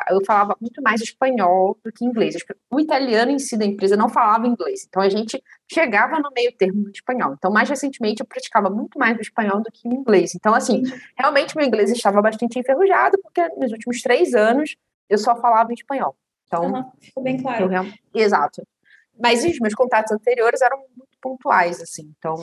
[0.09, 2.37] eu falava muito mais espanhol do que inglês.
[2.71, 6.51] O italiano em si da empresa não falava inglês, então a gente chegava no meio
[6.57, 7.35] termo do espanhol.
[7.35, 10.35] Então, mais recentemente, eu praticava muito mais o espanhol do que o inglês.
[10.35, 10.83] Então, assim,
[11.17, 14.75] realmente meu inglês estava bastante enferrujado, porque nos últimos três anos
[15.09, 16.17] eu só falava em espanhol.
[16.47, 16.91] Então, uhum.
[16.99, 17.69] ficou bem claro.
[18.15, 18.67] Exato.
[19.23, 22.37] Mas os meus contatos anteriores eram muito pontuais, assim, então...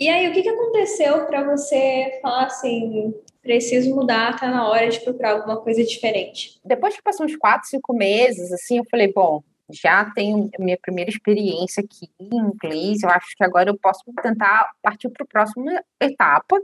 [0.00, 4.88] E aí, o que, que aconteceu para você falar assim, preciso mudar, tá na hora
[4.88, 6.58] de procurar alguma coisa diferente?
[6.64, 11.10] Depois que passou uns quatro, cinco meses, assim, eu falei, bom, já tenho minha primeira
[11.10, 15.84] experiência aqui em inglês, eu acho que agora eu posso tentar partir para a próxima
[16.00, 16.56] etapa,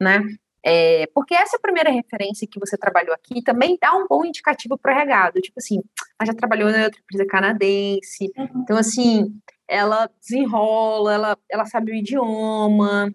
[0.00, 0.22] né?
[0.62, 4.92] É, porque essa primeira referência que você trabalhou aqui também dá um bom indicativo para
[4.92, 5.40] o regado.
[5.40, 5.82] Tipo assim,
[6.18, 8.62] ela já trabalhou na outra empresa canadense, uhum.
[8.62, 9.32] então assim,
[9.68, 13.14] ela desenrola, ela, ela sabe o idioma.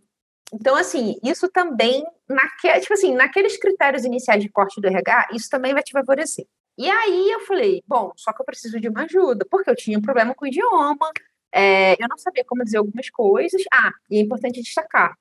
[0.54, 5.50] Então, assim, isso também, naque, tipo assim, naqueles critérios iniciais de corte do RH, isso
[5.50, 6.46] também vai te favorecer.
[6.78, 9.98] E aí eu falei, bom, só que eu preciso de uma ajuda, porque eu tinha
[9.98, 11.12] um problema com o idioma,
[11.52, 13.62] é, eu não sabia como dizer algumas coisas.
[13.72, 15.16] Ah, e é importante destacar,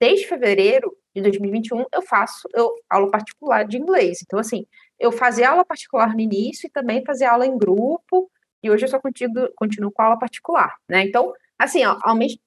[0.00, 4.20] desde fevereiro de 2021, eu faço eu, aula particular de inglês.
[4.22, 4.66] Então, assim,
[4.98, 8.30] eu fazia aula particular no início e também fazia aula em grupo,
[8.62, 11.04] e hoje eu só continuo, continuo com aula particular, né?
[11.04, 11.98] Então, assim, ó,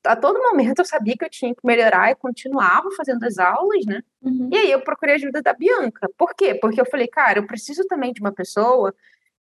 [0.06, 3.86] a todo momento eu sabia que eu tinha que melhorar e continuava fazendo as aulas,
[3.86, 4.02] né?
[4.22, 4.50] Uhum.
[4.52, 6.10] E aí eu procurei a ajuda da Bianca.
[6.18, 6.56] Por quê?
[6.56, 8.94] Porque eu falei, cara, eu preciso também de uma pessoa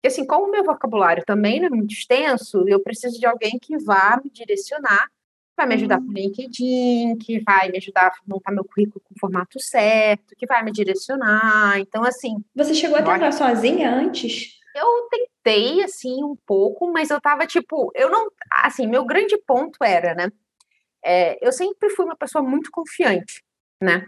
[0.00, 3.58] que, assim, como o meu vocabulário também não é muito extenso, eu preciso de alguém
[3.60, 5.06] que vá me direcionar
[5.60, 6.06] vai me ajudar uhum.
[6.06, 10.34] com o LinkedIn, que vai me ajudar a montar meu currículo com o formato certo,
[10.36, 11.78] que vai me direcionar.
[11.78, 12.36] Então, assim.
[12.54, 14.58] Você chegou a tentar sozinha antes?
[14.74, 18.30] Eu tentei, assim, um pouco, mas eu tava, tipo, eu não.
[18.52, 20.30] Assim, meu grande ponto era, né?
[21.04, 23.42] É, eu sempre fui uma pessoa muito confiante,
[23.82, 24.06] né?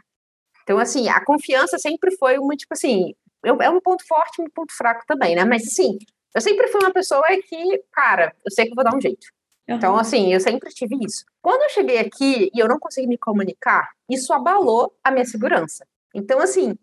[0.63, 4.43] Então, assim, a confiança sempre foi uma, tipo assim, eu, é um ponto forte e
[4.43, 5.45] um ponto fraco também, né?
[5.45, 5.99] Mas, assim,
[6.35, 9.27] eu sempre fui uma pessoa que, cara, eu sei que vou dar um jeito.
[9.69, 9.77] Uhum.
[9.77, 11.25] Então, assim, eu sempre tive isso.
[11.41, 15.87] Quando eu cheguei aqui e eu não consegui me comunicar, isso abalou a minha segurança.
[16.15, 16.77] Então, assim,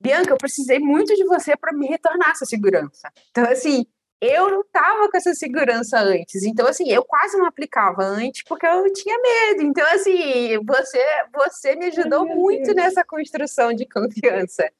[0.00, 3.10] Bianca, eu precisei muito de você para me retornar essa segurança.
[3.30, 3.86] Então, assim,
[4.20, 6.44] eu não estava com essa segurança antes.
[6.44, 9.62] Então, assim, eu quase não aplicava antes porque eu tinha medo.
[9.62, 12.76] Então, assim, você, você me ajudou Ai, muito Deus.
[12.76, 14.70] nessa construção de confiança.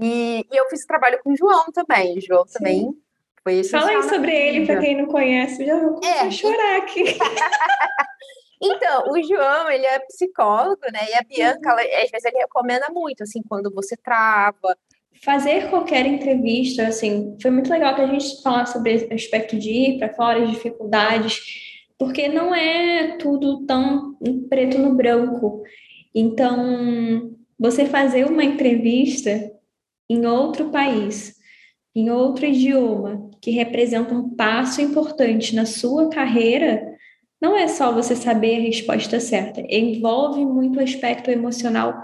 [0.00, 2.16] E, e, eu fiz trabalho com o João também.
[2.16, 2.52] O João Sim.
[2.54, 3.02] também
[3.42, 5.66] foi Fala aí sobre ele, para quem não conhece.
[5.66, 6.30] Já vou é.
[6.30, 7.04] chorar aqui.
[8.60, 11.00] Então, o João, ele é psicólogo, né?
[11.10, 14.76] E a Bianca, ela, às vezes, ele recomenda muito, assim, quando você trava.
[15.22, 19.70] Fazer qualquer entrevista, assim, foi muito legal que a gente falasse sobre esse aspecto de
[19.70, 21.40] ir para fora, as dificuldades,
[21.98, 24.16] porque não é tudo tão
[24.48, 25.62] preto no branco.
[26.14, 29.52] Então, você fazer uma entrevista
[30.08, 31.34] em outro país,
[31.94, 36.96] em outro idioma, que representa um passo importante na sua carreira,
[37.40, 41.94] não é só você saber a resposta certa, envolve muito o aspecto emocional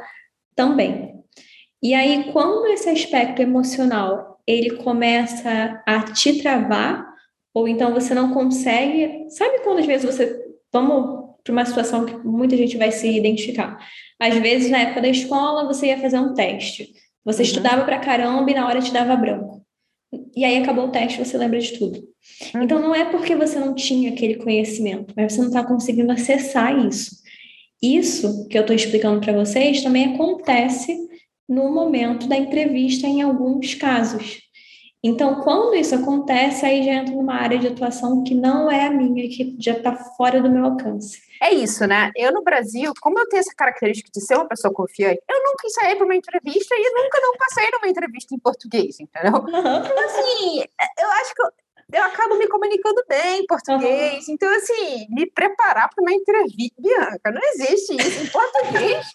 [0.54, 1.14] também.
[1.82, 7.06] E aí, quando esse aspecto emocional ele começa a te travar,
[7.52, 12.16] ou então você não consegue, sabe quando às vezes você, vamos para uma situação que
[12.26, 13.78] muita gente vai se identificar.
[14.18, 16.94] Às vezes, na época da escola, você ia fazer um teste.
[17.24, 17.48] Você uhum.
[17.48, 19.53] estudava para caramba e na hora te dava branco.
[20.36, 21.98] E aí acabou o teste, você lembra de tudo.
[22.54, 22.62] Uhum.
[22.62, 26.86] Então não é porque você não tinha aquele conhecimento, mas você não está conseguindo acessar
[26.86, 27.22] isso.
[27.82, 30.96] Isso que eu estou explicando para vocês também acontece
[31.48, 34.43] no momento da entrevista em alguns casos.
[35.06, 38.90] Então, quando isso acontece, aí já entra numa área de atuação que não é a
[38.90, 41.20] minha, que já está fora do meu alcance.
[41.42, 42.10] É isso, né?
[42.16, 45.66] Eu no Brasil, como eu tenho essa característica de ser uma pessoa confiante, eu nunca
[45.66, 49.44] ensaiei para uma entrevista e nunca não passei numa entrevista em português, entendeu?
[49.46, 50.64] Então, assim,
[50.98, 51.50] eu acho que eu,
[51.92, 54.26] eu acabo me comunicando bem em português.
[54.30, 59.06] Então, assim, me preparar para uma entrevista, Bianca, não existe isso em português.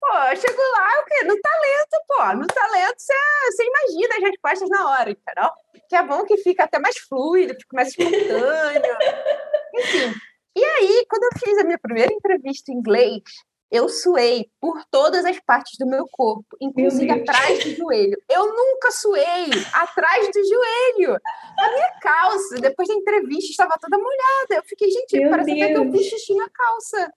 [0.00, 1.24] Pô, eu chego lá, o quê?
[1.24, 2.36] No talento, pô.
[2.36, 5.50] No talento você, imagina as respostas na hora, entendeu?
[5.88, 8.96] Que é bom que fica até mais fluido, fica mais espontâneo.
[9.74, 10.14] Enfim.
[10.56, 13.22] E aí, quando eu fiz a minha primeira entrevista em inglês,
[13.70, 18.16] eu suei por todas as partes do meu corpo, inclusive atrás do joelho.
[18.28, 21.18] Eu nunca suei atrás do joelho.
[21.58, 24.56] A minha calça, depois da entrevista, estava toda molhada.
[24.56, 25.62] Eu fiquei, gente, meu parece Deus.
[25.62, 27.12] até que eu fiz xixi na calça.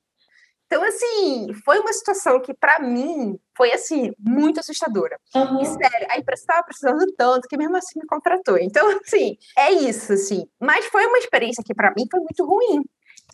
[0.72, 5.20] Então, assim, foi uma situação que, para mim, foi, assim, muito assustadora.
[5.36, 5.62] Uhum.
[5.62, 8.58] E, sério, a empresa estava precisando tanto que, mesmo assim, me contratou.
[8.58, 10.48] Então, assim, é isso, assim.
[10.58, 12.86] Mas foi uma experiência que, para mim, foi muito ruim.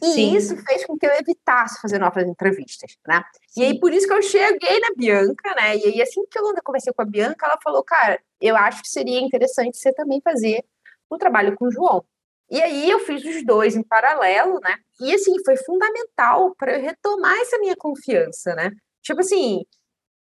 [0.02, 0.36] E Sim.
[0.36, 3.24] isso fez com que eu evitasse fazer novas entrevistas, né?
[3.50, 3.62] Sim.
[3.62, 5.78] E aí, por isso que eu cheguei na Bianca, né?
[5.78, 8.90] E aí, assim que eu conversei com a Bianca, ela falou, cara, eu acho que
[8.90, 10.66] seria interessante você também fazer
[11.12, 12.04] um trabalho com o João.
[12.50, 14.76] E aí eu fiz os dois em paralelo, né?
[15.02, 18.72] E assim, foi fundamental para eu retomar essa minha confiança, né?
[19.02, 19.66] Tipo assim,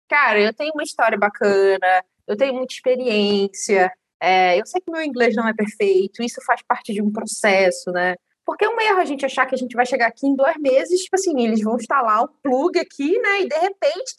[0.09, 5.01] cara, eu tenho uma história bacana, eu tenho muita experiência, é, eu sei que meu
[5.01, 8.15] inglês não é perfeito, isso faz parte de um processo, né?
[8.45, 10.55] Porque é um erro a gente achar que a gente vai chegar aqui em dois
[10.57, 13.41] meses, tipo assim, eles vão instalar o plug aqui, né?
[13.41, 14.15] E de repente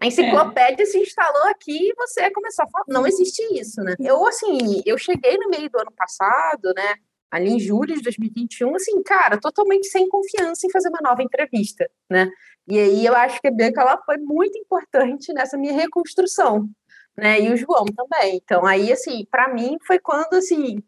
[0.00, 0.86] a enciclopédia é.
[0.86, 2.84] se instalou aqui e você começou a falar.
[2.88, 3.94] Não existe isso, né?
[4.00, 6.94] Eu, assim, eu cheguei no meio do ano passado, né?
[7.30, 11.88] Ali em julho de 2021, assim, cara, totalmente sem confiança em fazer uma nova entrevista,
[12.08, 12.28] né?
[12.66, 16.68] E aí eu acho que a Bianca ela foi muito importante nessa minha reconstrução,
[17.16, 17.40] né?
[17.40, 18.40] E o João também.
[18.42, 20.82] Então, aí, assim, para mim foi quando, assim,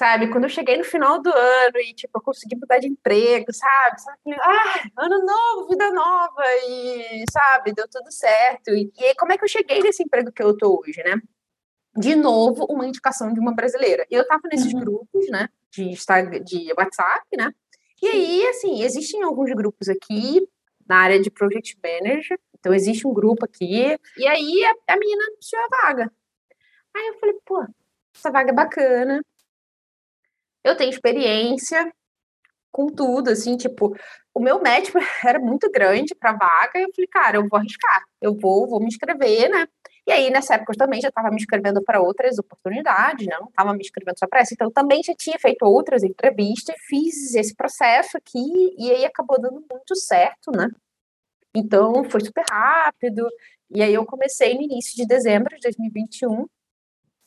[0.00, 0.30] sabe?
[0.30, 4.00] Quando eu cheguei no final do ano e, tipo, eu consegui mudar de emprego, sabe?
[4.00, 4.18] sabe?
[4.40, 8.70] Ah, ano novo, vida nova e, sabe, deu tudo certo.
[8.70, 11.20] E, e aí, como é que eu cheguei nesse emprego que eu tô hoje, né?
[11.94, 14.06] De novo, uma indicação de uma brasileira.
[14.10, 14.80] Eu tava nesses uhum.
[14.80, 17.52] grupos, né, de, Instagram, de WhatsApp, né?
[18.00, 20.40] E aí, assim, existem alguns grupos aqui
[20.88, 22.40] na área de Project Manager.
[22.58, 23.98] Então, existe um grupo aqui.
[24.16, 26.12] E aí, a, a menina anunciou a vaga.
[26.96, 27.66] Aí eu falei, pô,
[28.14, 29.20] essa vaga é bacana
[30.64, 31.92] eu tenho experiência
[32.70, 33.96] com tudo, assim, tipo,
[34.34, 38.04] o meu médico era muito grande para vaga, e eu falei, cara, eu vou arriscar,
[38.20, 39.66] eu vou, vou me inscrever, né?
[40.06, 43.36] E aí, nessa época, eu também já estava me inscrevendo para outras oportunidades, né?
[43.38, 46.74] não estava me inscrevendo só para essa, então eu também já tinha feito outras entrevistas,
[46.88, 50.68] fiz esse processo aqui, e aí acabou dando muito certo, né?
[51.54, 53.28] Então, foi super rápido,
[53.70, 56.46] e aí eu comecei no início de dezembro de 2021,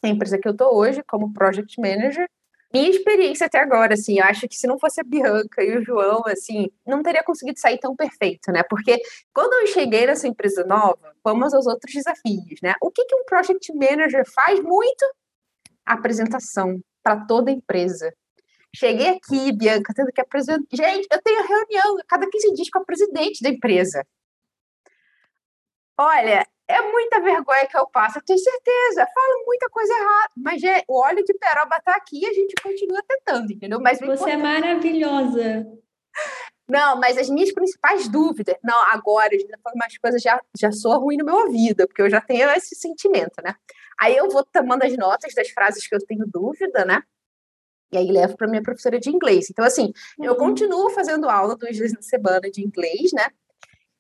[0.04, 2.28] a empresa que eu estou hoje, como Project Manager,
[2.74, 5.84] minha experiência até agora, assim, eu acho que se não fosse a Bianca e o
[5.84, 8.64] João, assim, não teria conseguido sair tão perfeito, né?
[8.68, 9.00] Porque
[9.32, 12.74] quando eu cheguei nessa empresa nova, vamos aos outros desafios, né?
[12.82, 15.06] O que, que um project manager faz muito?
[15.86, 18.12] Apresentação para toda a empresa.
[18.76, 20.66] Cheguei aqui, Bianca, tendo que apresentar.
[20.72, 24.04] Gente, eu tenho reunião a cada 15 dias com a presidente da empresa.
[25.96, 29.08] Olha, é muita vergonha que eu passo, eu tenho certeza.
[29.14, 32.54] Falo muita coisa errada, mas é, o óleo de peroba tá aqui e a gente
[32.62, 33.80] continua tentando, entendeu?
[33.82, 35.68] Mas Você é maravilhosa.
[36.68, 39.30] Não, mas as minhas principais dúvidas, não, agora,
[39.76, 43.36] umas coisas já, já soam ruim no meu ouvido, porque eu já tenho esse sentimento,
[43.44, 43.54] né?
[44.00, 47.04] Aí eu vou tomando as notas das frases que eu tenho dúvida, né?
[47.92, 49.50] E aí levo para minha professora de inglês.
[49.52, 50.26] Então, assim, uhum.
[50.26, 53.28] eu continuo fazendo aula duas vezes na semana de inglês, né?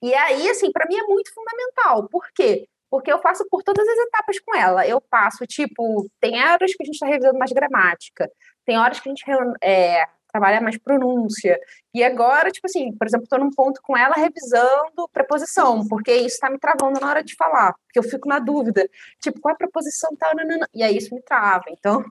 [0.03, 2.09] E aí, assim, para mim é muito fundamental.
[2.09, 2.67] Por quê?
[2.89, 4.85] Porque eu passo por todas as etapas com ela.
[4.85, 8.29] Eu passo, tipo, tem horas que a gente está revisando mais gramática,
[8.65, 9.23] tem horas que a gente
[9.63, 11.57] é, trabalha mais pronúncia.
[11.95, 16.35] E agora, tipo assim, por exemplo, estou num ponto com ela revisando preposição, porque isso
[16.35, 18.85] está me travando na hora de falar, porque eu fico na dúvida,
[19.21, 20.31] tipo, qual é a preposição tal,
[20.73, 21.63] e aí isso me trava.
[21.69, 22.03] Então,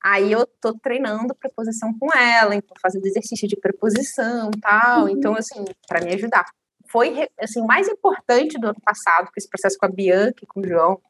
[0.00, 5.02] aí eu tô treinando preposição com ela, então fazendo exercício de preposição, tal.
[5.02, 5.08] Uhum.
[5.08, 6.44] Então, assim, para me ajudar
[6.94, 10.46] foi assim, o mais importante do ano passado, com esse processo com a Bianca e
[10.46, 11.00] com o João,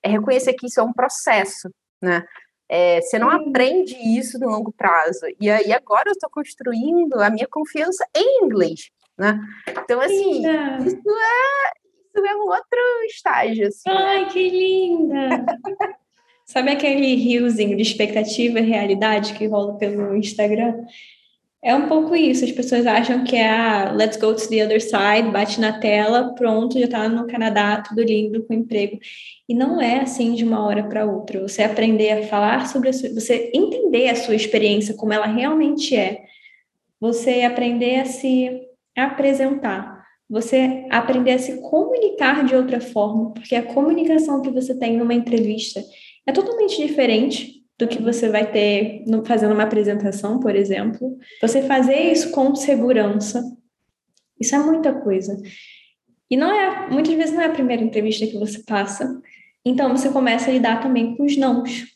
[0.00, 1.68] é reconhecer que isso é um processo,
[2.00, 2.24] né?
[2.68, 5.26] É, você não aprende isso no longo prazo.
[5.40, 8.88] E aí agora eu estou construindo a minha confiança em inglês,
[9.18, 9.40] né?
[9.68, 10.78] Então, assim, linda.
[10.86, 11.72] isso é,
[12.06, 13.66] isso é um outro estágio.
[13.66, 13.94] Assim, né?
[13.96, 15.44] Ai, que linda!
[16.46, 20.84] Sabe aquele riozinho de expectativa e realidade que rola pelo Instagram?
[21.64, 24.64] É um pouco isso, as pessoas acham que é a ah, let's go to the
[24.64, 28.98] other side, bate na tela, pronto, já está no Canadá, tudo lindo, com emprego.
[29.48, 31.40] E não é assim de uma hora para outra.
[31.40, 35.94] Você aprender a falar sobre a sua, você entender a sua experiência como ela realmente
[35.94, 36.24] é.
[37.00, 38.62] Você aprender a se
[38.96, 44.96] apresentar, você aprender a se comunicar de outra forma, porque a comunicação que você tem
[44.96, 45.80] numa entrevista
[46.26, 51.18] é totalmente diferente do que você vai ter no, fazendo uma apresentação, por exemplo.
[51.40, 53.42] Você fazer isso com segurança,
[54.40, 55.36] isso é muita coisa.
[56.30, 59.20] E não é, muitas vezes não é a primeira entrevista que você passa,
[59.64, 61.86] então você começa a lidar também com os nãos.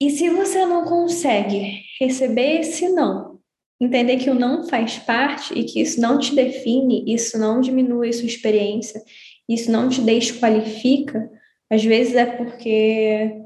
[0.00, 3.38] E se você não consegue receber esse não,
[3.80, 8.12] entender que o não faz parte e que isso não te define, isso não diminui
[8.12, 9.02] sua experiência,
[9.48, 11.30] isso não te desqualifica,
[11.70, 13.41] às vezes é porque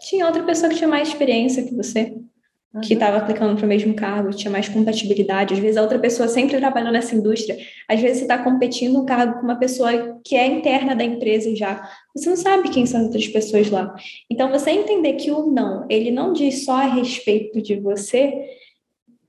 [0.00, 2.14] tinha outra pessoa que tinha mais experiência que você,
[2.74, 2.80] uhum.
[2.80, 5.54] que estava aplicando para o mesmo cargo, tinha mais compatibilidade.
[5.54, 7.56] Às vezes a outra pessoa sempre trabalhou nessa indústria.
[7.88, 11.54] Às vezes você está competindo um cargo com uma pessoa que é interna da empresa
[11.54, 11.88] já.
[12.14, 13.94] Você não sabe quem são as outras pessoas lá.
[14.30, 18.32] Então, você entender que o não, ele não diz só a respeito de você,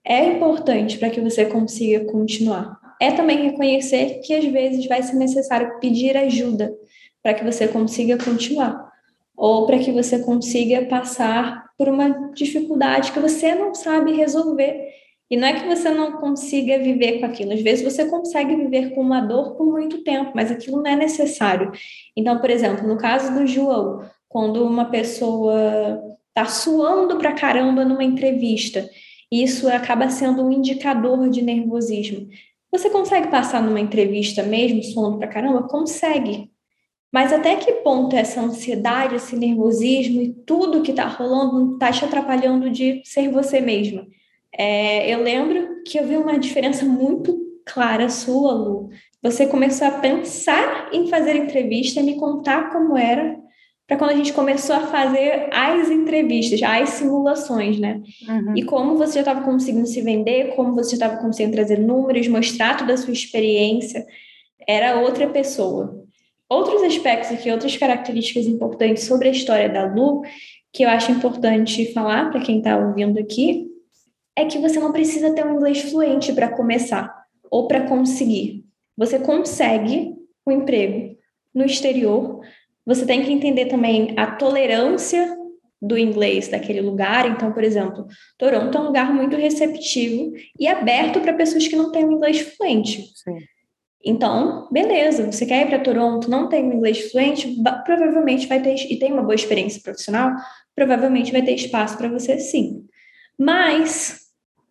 [0.06, 2.78] é importante para que você consiga continuar.
[3.02, 6.74] É também reconhecer que às vezes vai ser necessário pedir ajuda
[7.22, 8.83] para que você consiga continuar
[9.36, 14.92] ou para que você consiga passar por uma dificuldade que você não sabe resolver.
[15.30, 18.94] E não é que você não consiga viver com aquilo, às vezes você consegue viver
[18.94, 21.72] com uma dor por muito tempo, mas aquilo não é necessário.
[22.16, 28.04] Então, por exemplo, no caso do João, quando uma pessoa está suando para caramba numa
[28.04, 28.88] entrevista,
[29.32, 32.28] isso acaba sendo um indicador de nervosismo.
[32.72, 35.68] Você consegue passar numa entrevista mesmo suando para caramba?
[35.68, 36.52] Consegue,
[37.14, 42.04] mas até que ponto essa ansiedade, esse nervosismo e tudo que está rolando está te
[42.04, 44.08] atrapalhando de ser você mesma?
[44.58, 48.90] É, eu lembro que eu vi uma diferença muito clara sua, Lu.
[49.22, 53.38] Você começou a pensar em fazer entrevista, me contar como era,
[53.88, 58.02] para quando a gente começou a fazer as entrevistas, as simulações, né?
[58.28, 58.58] Uhum.
[58.58, 62.28] E como você já estava conseguindo se vender, como você já estava conseguindo trazer números,
[62.28, 64.04] mostrar toda a sua experiência,
[64.68, 66.03] era outra pessoa.
[66.50, 70.22] Outros aspectos aqui, outras características importantes sobre a história da Lu,
[70.72, 73.68] que eu acho importante falar para quem está ouvindo aqui,
[74.36, 77.14] é que você não precisa ter um inglês fluente para começar
[77.50, 78.66] ou para conseguir.
[78.98, 80.16] Você consegue
[80.46, 81.16] o um emprego
[81.54, 82.42] no exterior.
[82.86, 85.38] Você tem que entender também a tolerância
[85.82, 87.30] do inglês daquele lugar.
[87.30, 91.92] Então, por exemplo, Toronto é um lugar muito receptivo e aberto para pessoas que não
[91.92, 93.12] têm um inglês fluente.
[93.16, 93.38] Sim.
[94.06, 99.00] Então, beleza, você quer ir para Toronto, não tem inglês fluente, provavelmente vai ter, e
[99.00, 100.32] tem uma boa experiência profissional,
[100.76, 102.86] provavelmente vai ter espaço para você sim.
[103.40, 104.24] Mas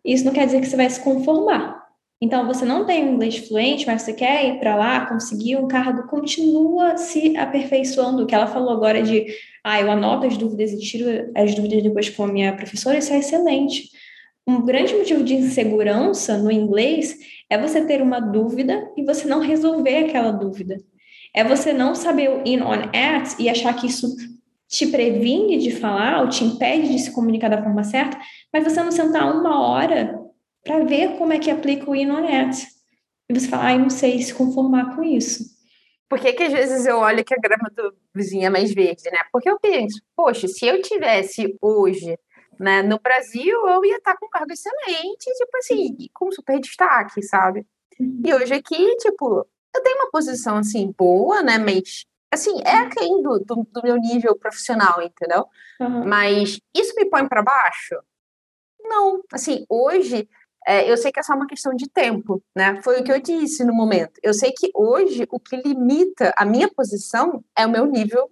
[0.05, 1.81] isso não quer dizer que você vai se conformar.
[2.21, 6.07] Então, você não tem inglês fluente, mas você quer ir para lá, conseguir um cargo,
[6.07, 8.23] continua se aperfeiçoando.
[8.23, 9.25] O que ela falou agora de,
[9.63, 13.11] ah, eu anoto as dúvidas e tiro as dúvidas depois com a minha professora, isso
[13.11, 13.89] é excelente.
[14.45, 17.17] Um grande motivo de insegurança no inglês
[17.49, 20.77] é você ter uma dúvida e você não resolver aquela dúvida.
[21.33, 24.13] É você não saber o in on at e achar que isso
[24.67, 28.19] te previne de falar ou te impede de se comunicar da forma certa,
[28.51, 30.19] mas você não sentar uma hora
[30.63, 32.57] para ver como é que aplica o in on at.
[33.29, 35.53] E você falar, ai, não sei se conformar com isso.
[36.09, 39.03] Por que, que às vezes eu olho que a grama do vizinho é mais verde,
[39.05, 39.19] né?
[39.31, 42.17] Porque eu penso, poxa, se eu tivesse hoje
[42.63, 42.81] né?
[42.81, 47.67] No Brasil, eu ia estar com um cargo excelente, tipo assim, com super destaque, sabe?
[47.99, 49.45] E hoje aqui, tipo,
[49.75, 51.57] eu tenho uma posição, assim, boa, né?
[51.57, 55.45] Mas, assim, é aquém do, do, do meu nível profissional, entendeu?
[55.79, 56.07] Uhum.
[56.07, 57.95] Mas isso me põe para baixo?
[58.81, 59.21] Não.
[59.31, 60.27] Assim, hoje,
[60.65, 62.81] é, eu sei que é só uma questão de tempo, né?
[62.81, 64.19] Foi o que eu disse no momento.
[64.23, 68.31] Eu sei que hoje o que limita a minha posição é o meu nível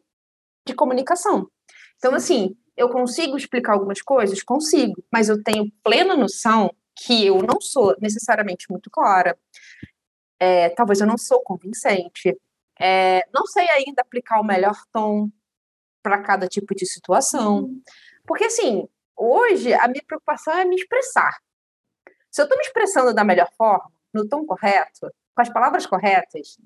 [0.66, 1.48] de comunicação.
[1.98, 4.42] Então, assim, eu consigo explicar algumas coisas?
[4.42, 9.38] Consigo, mas eu tenho plena noção que eu não sou necessariamente muito clara.
[10.40, 12.38] É, talvez eu não sou convincente.
[12.80, 15.30] É, não sei ainda aplicar o melhor tom
[16.02, 17.70] para cada tipo de situação.
[18.26, 21.38] Porque, assim, hoje a minha preocupação é me expressar.
[22.32, 26.58] Se eu estou me expressando da melhor forma, no tom correto, com as palavras corretas,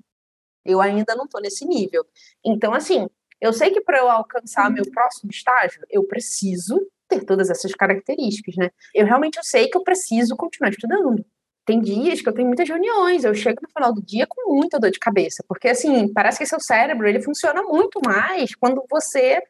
[0.64, 2.06] eu ainda não estou nesse nível.
[2.44, 3.08] Então, assim,
[3.40, 8.56] eu sei que para eu alcançar meu próximo estágio, eu preciso ter todas essas características,
[8.56, 8.70] né?
[8.94, 11.24] Eu realmente eu sei que eu preciso continuar estudando.
[11.64, 14.78] Tem dias que eu tenho muitas reuniões, eu chego no final do dia com muita
[14.78, 19.42] dor de cabeça, porque assim, parece que seu cérebro, ele funciona muito mais quando você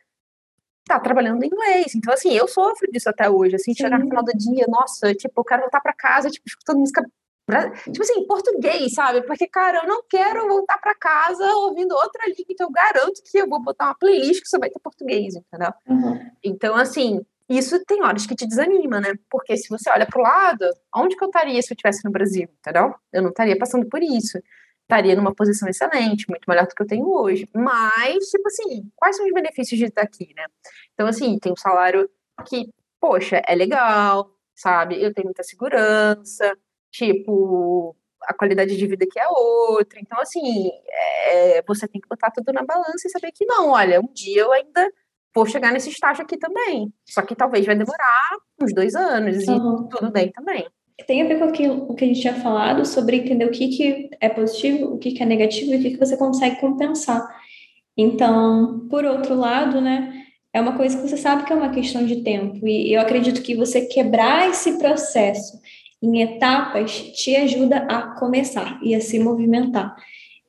[0.87, 1.95] tá trabalhando em inglês.
[1.95, 5.41] Então assim, eu sofro disso até hoje, assim, chegar no final do dia, nossa, tipo,
[5.41, 7.03] eu quero voltar para casa, tipo, escutando música
[7.85, 9.23] Tipo assim, português, sabe?
[9.23, 13.39] Porque, cara, eu não quero voltar para casa ouvindo outra língua, então eu garanto que
[13.39, 15.73] eu vou botar uma playlist que só vai ter português, entendeu?
[15.89, 16.31] Uhum.
[16.43, 19.15] Então, assim, isso tem horas que te desanima, né?
[19.31, 22.49] Porque se você olha pro lado, onde que eu estaria se eu estivesse no Brasil,
[22.59, 22.93] entendeu?
[23.13, 24.39] Eu não estaria passando por isso.
[24.83, 27.49] Estaria numa posição excelente, muito melhor do que eu tenho hoje.
[27.55, 30.45] Mas, tipo assim, quais são os benefícios de estar aqui, né?
[30.95, 32.11] Então, assim, tem um salário
[32.49, 32.69] que,
[33.01, 35.01] poxa, é legal, sabe?
[35.01, 36.57] Eu tenho muita segurança,
[36.91, 39.99] tipo, a qualidade de vida que é outra.
[40.01, 44.01] Então, assim, é, você tem que botar tudo na balança e saber que não, olha,
[44.01, 44.91] um dia eu ainda
[45.35, 46.93] vou chegar nesse estágio aqui também.
[47.05, 48.29] Só que talvez vai demorar
[48.61, 49.85] uns dois anos uhum.
[49.85, 50.67] e tudo bem também.
[51.07, 53.69] Tem a ver com aquilo, o que a gente tinha falado sobre entender o que,
[53.69, 57.23] que é positivo, o que, que é negativo e o que, que você consegue compensar.
[57.95, 60.25] Então, por outro lado, né,
[60.55, 62.67] é uma coisa que você sabe que é uma questão de tempo.
[62.67, 65.61] E eu acredito que você quebrar esse processo
[66.03, 69.97] em etapas te ajuda a começar e a se movimentar.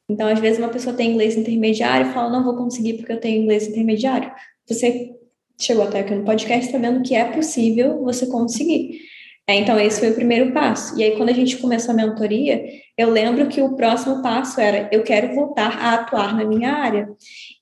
[0.10, 3.20] Então, às vezes, uma pessoa tem inglês intermediário e fala, não vou conseguir porque eu
[3.20, 4.32] tenho inglês intermediário.
[4.66, 5.12] Você
[5.60, 9.00] chegou até aqui no podcast, está vendo que é possível você conseguir.
[9.50, 10.98] É, então, esse foi o primeiro passo.
[11.00, 12.66] E aí, quando a gente começou a mentoria,
[12.98, 17.10] eu lembro que o próximo passo era: eu quero voltar a atuar na minha área.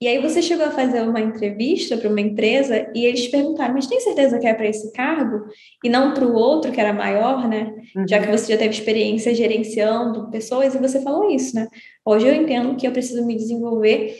[0.05, 3.87] E aí, você chegou a fazer uma entrevista para uma empresa e eles perguntaram: mas
[3.87, 5.47] tem certeza que é para esse cargo?
[5.83, 7.73] E não para o outro, que era maior, né?
[7.95, 8.07] Uhum.
[8.07, 11.67] Já que você já teve experiência gerenciando pessoas e você falou isso, né?
[12.05, 14.15] Hoje eu entendo que eu preciso me desenvolver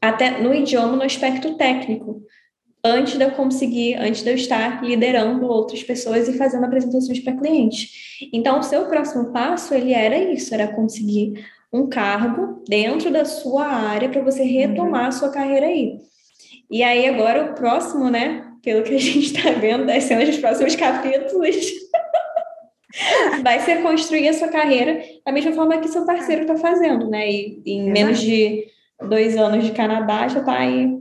[0.00, 2.22] até no idioma, no aspecto técnico
[2.84, 7.36] antes de eu conseguir, antes de eu estar liderando outras pessoas e fazendo apresentações para
[7.36, 8.20] clientes.
[8.32, 11.44] Então, o seu próximo passo, ele era isso, era conseguir
[11.74, 15.08] um cargo dentro da sua área para você retomar uhum.
[15.08, 15.98] a sua carreira aí.
[16.70, 20.38] E aí, agora, o próximo, né, pelo que a gente está vendo das cenas dos
[20.38, 21.56] próximos capítulos,
[23.42, 27.28] vai ser construir a sua carreira da mesma forma que seu parceiro está fazendo, né?
[27.28, 28.66] E em menos de
[29.08, 30.96] dois anos de Canadá já está aí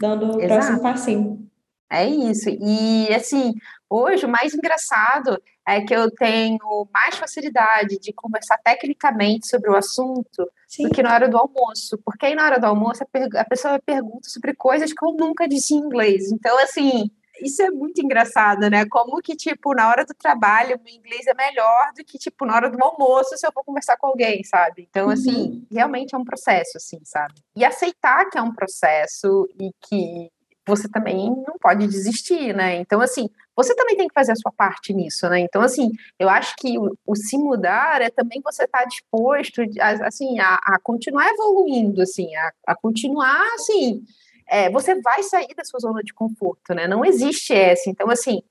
[0.00, 0.46] dando o Exato.
[0.46, 1.46] próximo passinho.
[1.92, 2.48] É isso.
[2.48, 3.52] E assim,
[3.88, 9.76] hoje o mais engraçado é que eu tenho mais facilidade de conversar tecnicamente sobre o
[9.76, 10.84] assunto Sim.
[10.84, 11.98] do que na hora do almoço.
[12.04, 15.74] Porque aí na hora do almoço a, pessoa pergunta sobre coisas que eu nunca disse
[15.74, 16.30] em inglês.
[16.30, 17.10] Então, assim,
[17.40, 18.86] isso é muito engraçado, né?
[18.86, 22.54] Como que, tipo, na hora do trabalho, o inglês é melhor do que, tipo, na
[22.54, 24.86] hora do almoço, se eu for conversar com alguém, sabe?
[24.88, 25.66] Então, assim, uhum.
[25.70, 27.34] realmente é um processo, assim, sabe?
[27.56, 30.30] E aceitar que é um processo e que
[30.66, 32.76] você também não pode desistir, né?
[32.76, 35.38] Então, assim, você também tem que fazer a sua parte nisso, né?
[35.40, 39.62] Então, assim, eu acho que o, o se mudar é também você estar tá disposto,
[39.80, 44.02] a, assim, a, a, continuar evoluindo, assim, a, a continuar, assim,
[44.48, 46.88] é, você vai sair da sua zona de conforto, né?
[46.88, 47.88] Não existe essa.
[47.88, 48.42] Então, assim,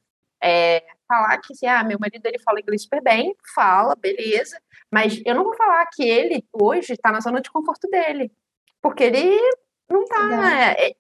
[0.42, 4.58] é, falar que, assim, ah, meu marido, ele fala inglês super bem, fala, beleza,
[4.92, 8.32] mas eu não vou falar que ele, hoje, está na zona de conforto dele,
[8.82, 9.38] porque ele
[9.90, 10.74] não tá.
[10.74, 10.96] É,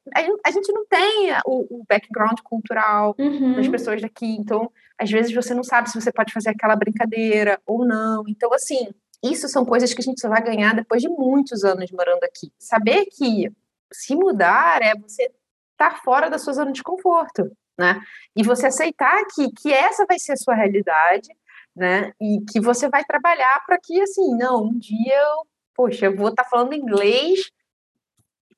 [0.45, 3.55] a, gente não tem o, o background cultural uhum.
[3.55, 4.35] das pessoas daqui.
[4.37, 8.23] Então, às vezes você não sabe se você pode fazer aquela brincadeira ou não.
[8.27, 8.89] Então, assim,
[9.23, 12.51] isso são coisas que a gente só vai ganhar depois de muitos anos morando aqui.
[12.59, 13.51] Saber que
[13.91, 17.99] se mudar é você estar tá fora da sua zona de conforto, né?
[18.35, 21.29] E você aceitar que, que essa vai ser a sua realidade,
[21.75, 22.13] né?
[22.21, 26.29] E que você vai trabalhar para que, assim, não, um dia eu, poxa, eu vou
[26.29, 27.51] estar tá falando inglês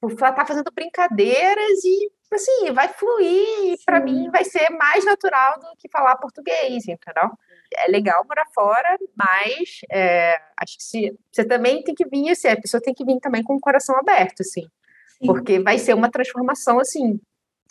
[0.10, 3.78] Tipo, tá fazendo brincadeiras e, assim, vai fluir.
[3.86, 7.32] Para mim, vai ser mais natural do que falar português, entendeu?
[7.76, 12.48] É legal morar fora, mas é, acho que se, você também tem que vir, assim,
[12.48, 14.62] a pessoa tem que vir também com o coração aberto, assim.
[14.62, 15.28] Sim.
[15.28, 17.20] Porque vai ser uma transformação, assim,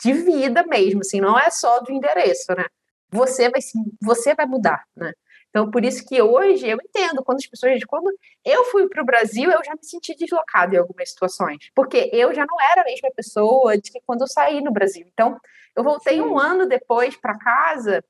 [0.03, 2.67] de vida mesmo, assim, não é só do endereço, né?
[3.11, 3.61] Você vai,
[4.03, 5.13] você vai mudar, né?
[5.51, 7.83] Então, por isso que hoje eu entendo quando as pessoas.
[7.85, 8.13] Quando
[8.45, 11.71] eu fui para o Brasil, eu já me senti deslocada em algumas situações.
[11.75, 15.07] Porque eu já não era a mesma pessoa de que quando eu saí no Brasil.
[15.13, 15.41] Então,
[15.75, 16.23] eu voltei Sim.
[16.23, 18.05] um ano depois para casa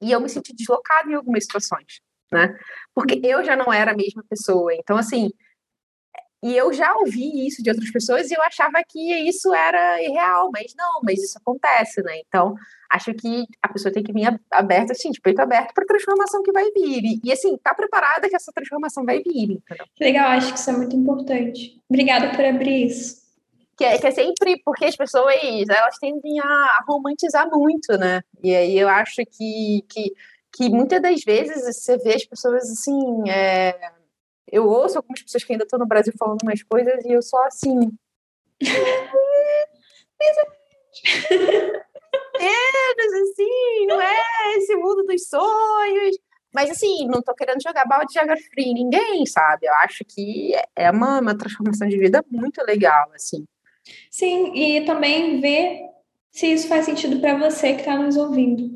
[0.00, 2.00] e eu me senti deslocada em algumas situações.
[2.30, 2.56] Né?
[2.94, 4.74] Porque eu já não era a mesma pessoa.
[4.74, 5.30] Então, assim,
[6.44, 10.50] e eu já ouvi isso de outras pessoas e eu achava que isso era irreal,
[10.52, 12.18] mas não, mas isso acontece, né?
[12.28, 12.54] Então,
[12.92, 16.42] acho que a pessoa tem que vir aberta, assim, de peito aberto para a transformação
[16.42, 17.18] que vai vir.
[17.24, 19.86] E, assim, tá preparada que essa transformação vai vir, entendeu?
[19.98, 21.80] Legal, acho que isso é muito importante.
[21.88, 23.24] Obrigada por abrir isso.
[23.74, 25.34] Que é, que é sempre porque as pessoas,
[25.66, 28.20] elas tendem a romantizar muito, né?
[28.42, 30.12] E aí eu acho que, que,
[30.52, 33.74] que muitas das vezes você vê as pessoas, assim, é
[34.50, 37.44] eu ouço algumas pessoas que ainda estão no Brasil falando umas coisas e eu só
[37.46, 37.90] assim.
[42.38, 46.16] Menos assim, não é esse mundo dos sonhos.
[46.52, 49.66] Mas assim, não tô querendo jogar balde de água fria em ninguém, sabe?
[49.66, 53.44] Eu acho que é uma, uma transformação de vida muito legal, assim.
[54.08, 55.80] Sim, e também ver
[56.30, 58.70] se isso faz sentido para você que está nos ouvindo.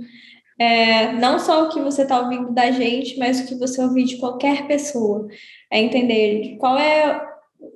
[0.59, 4.05] É, não só o que você está ouvindo da gente, mas o que você ouvir
[4.05, 5.29] de qualquer pessoa
[5.71, 7.25] é entender qual é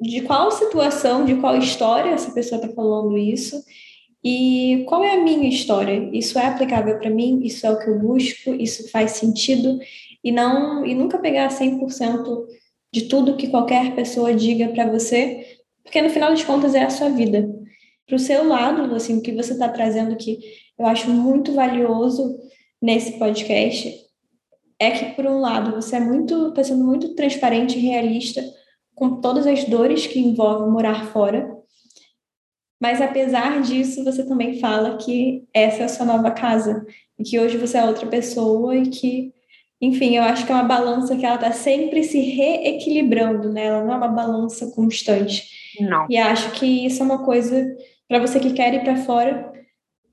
[0.01, 3.63] de qual situação, de qual história essa pessoa está falando isso
[4.25, 6.09] e qual é a minha história.
[6.13, 7.41] Isso é aplicável para mim?
[7.43, 8.55] Isso é o que eu busco?
[8.55, 9.79] Isso faz sentido?
[10.23, 12.47] E não e nunca pegar 100%
[12.93, 16.91] de tudo que qualquer pessoa diga para você, porque no final das contas é a
[16.91, 17.49] sua vida.
[18.07, 20.39] Para o seu lado, assim, o que você está trazendo que
[20.79, 22.39] eu acho muito valioso
[22.83, 23.95] nesse podcast
[24.79, 28.43] é que, por um lado, você é muito, está sendo muito transparente e realista
[28.95, 31.51] com todas as dores que envolvem morar fora,
[32.83, 36.85] mas apesar disso, você também fala que essa é a sua nova casa
[37.17, 39.33] e que hoje você é outra pessoa e que,
[39.81, 43.67] enfim, eu acho que é uma balança que ela está sempre se reequilibrando, né?
[43.67, 45.45] Ela não é uma balança constante.
[45.81, 46.09] Não.
[46.11, 47.65] E acho que isso é uma coisa
[48.09, 49.53] para você que quer ir para fora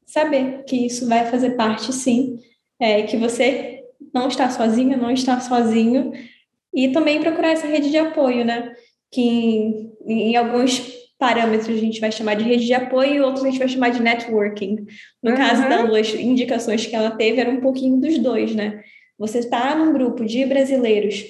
[0.05, 2.37] saber que isso vai fazer parte, sim,
[2.79, 6.11] é, que você não estar sozinha, não estar sozinho,
[6.73, 8.73] e também procurar essa rede de apoio, né?
[9.11, 10.79] Que em, em alguns
[11.17, 13.89] parâmetros a gente vai chamar de rede de apoio e outros a gente vai chamar
[13.89, 14.85] de networking.
[15.21, 15.37] No uhum.
[15.37, 18.81] caso da Lua, as indicações que ela teve eram um pouquinho dos dois, né?
[19.17, 21.25] Você está num grupo de brasileiros,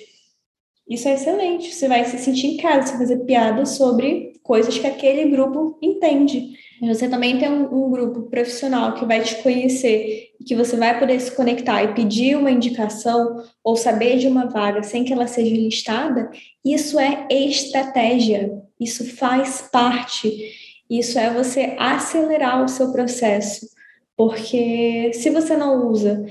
[0.90, 1.74] isso é excelente.
[1.74, 6.50] Você vai se sentir em casa, você fazer piada sobre coisas que aquele grupo entende.
[6.82, 11.20] Você também tem um, um, grupo profissional que vai te conhecer que você vai poder
[11.20, 15.54] se conectar e pedir uma indicação ou saber de uma vaga sem que ela seja
[15.54, 16.32] listada.
[16.64, 20.52] Isso é estratégia, isso faz parte.
[20.90, 23.68] Isso é você acelerar o seu processo.
[24.18, 26.26] Porque se você não usa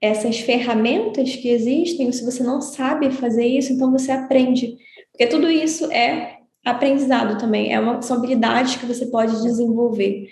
[0.00, 4.76] essas ferramentas que existem, se você não sabe fazer isso, então você aprende.
[5.10, 10.28] Porque tudo isso é aprendizado também, é uma, são habilidades que você pode desenvolver.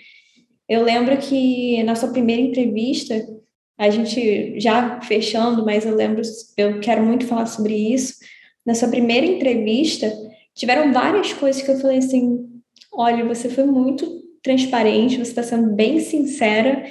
[0.67, 3.15] Eu lembro que na sua primeira entrevista,
[3.77, 6.21] a gente já fechando, mas eu lembro,
[6.57, 8.15] eu quero muito falar sobre isso.
[8.65, 10.11] Na sua primeira entrevista,
[10.53, 12.49] tiveram várias coisas que eu falei assim:
[12.91, 16.83] olha, você foi muito transparente, você está sendo bem sincera,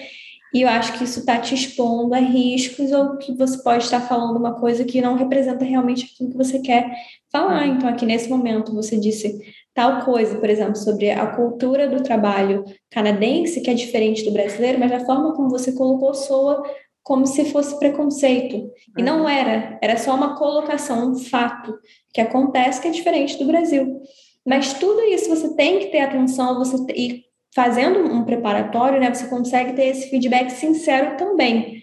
[0.52, 4.00] e eu acho que isso está te expondo a riscos ou que você pode estar
[4.00, 6.90] falando uma coisa que não representa realmente aquilo que você quer
[7.30, 7.66] falar.
[7.66, 9.40] Então, aqui nesse momento, você disse
[9.74, 14.78] tal coisa, por exemplo, sobre a cultura do trabalho canadense, que é diferente do brasileiro,
[14.78, 16.62] mas a forma como você colocou soa
[17.02, 18.70] como se fosse preconceito.
[18.96, 19.28] E não uhum.
[19.28, 21.76] era, era só uma colocação, um fato
[22.12, 24.00] que acontece que é diferente do Brasil.
[24.46, 29.28] Mas tudo isso você tem que ter atenção, você e fazendo um preparatório, né, você
[29.28, 31.82] consegue ter esse feedback sincero também.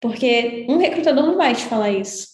[0.00, 2.28] Porque um recrutador não vai te falar isso.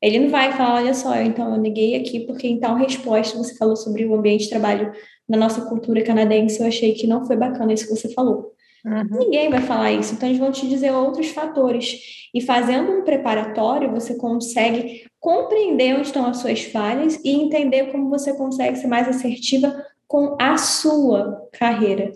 [0.00, 3.56] Ele não vai falar, olha só, então eu neguei aqui porque em tal resposta você
[3.56, 4.92] falou sobre o ambiente de trabalho
[5.28, 8.52] na nossa cultura canadense, eu achei que não foi bacana isso que você falou.
[8.84, 9.18] Uhum.
[9.18, 12.28] Ninguém vai falar isso, então eles vão te dizer outros fatores.
[12.32, 18.08] E fazendo um preparatório, você consegue compreender onde estão as suas falhas e entender como
[18.08, 22.12] você consegue ser mais assertiva com a sua carreira.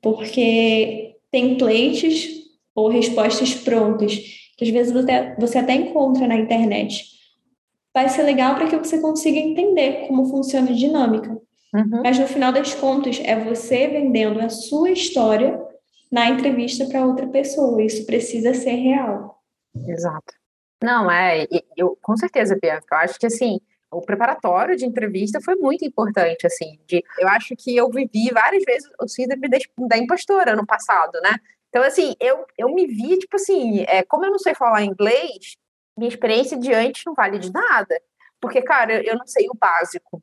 [0.00, 2.40] Porque templates
[2.74, 7.06] ou respostas prontas, que às vezes você, você até encontra na internet,
[7.94, 11.30] vai ser legal para que você consiga entender como funciona a dinâmica.
[11.74, 12.02] Uhum.
[12.02, 15.58] Mas no final das contas, é você vendendo a sua história
[16.12, 17.82] na entrevista para outra pessoa.
[17.82, 19.42] Isso precisa ser real.
[19.88, 20.34] Exato.
[20.82, 22.86] Não, é, eu com certeza, Bianca.
[22.92, 26.78] Eu acho que assim, o preparatório de entrevista foi muito importante, assim.
[26.86, 29.58] De, eu acho que eu vivi várias vezes o síndrome da,
[29.88, 31.34] da impostora no passado, né?
[31.70, 35.56] Então, assim, eu, eu me vi, tipo assim, é, como eu não sei falar inglês,
[35.96, 38.00] minha experiência de antes não vale de nada.
[38.40, 40.22] Porque, cara, eu não sei o básico.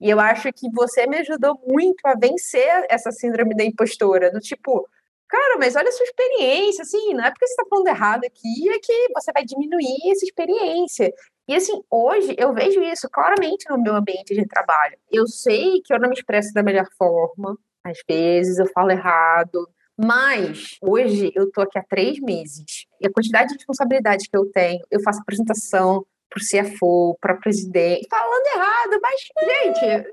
[0.00, 4.40] E eu acho que você me ajudou muito a vencer essa síndrome da impostora, do
[4.40, 4.88] tipo,
[5.28, 8.70] Cara, mas olha a sua experiência, assim, não é porque você está falando errado aqui,
[8.70, 11.12] é que você vai diminuir essa experiência.
[11.48, 14.96] E assim, hoje eu vejo isso claramente no meu ambiente de trabalho.
[15.10, 19.68] Eu sei que eu não me expresso da melhor forma, às vezes eu falo errado,
[19.98, 24.50] mas hoje eu tô aqui há três meses e a quantidade de responsabilidade que eu
[24.50, 30.08] tenho, eu faço apresentação para o CFO, para presidente, falando errado, mas, gente,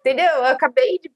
[0.00, 0.30] entendeu?
[0.36, 1.10] Eu acabei de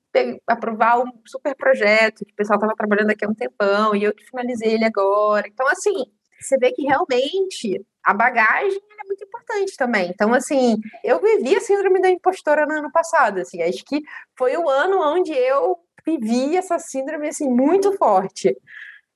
[0.47, 4.14] aprovar um super projeto que o pessoal estava trabalhando aqui há um tempão e eu
[4.14, 5.47] que finalizei ele agora.
[5.47, 6.05] Então, assim,
[6.40, 10.11] você vê que realmente a bagagem é muito importante também.
[10.11, 14.01] Então, assim, eu vivi a síndrome da impostora no ano passado, assim, acho que
[14.36, 15.76] foi o ano onde eu
[16.07, 18.57] vivi essa síndrome, assim, muito forte.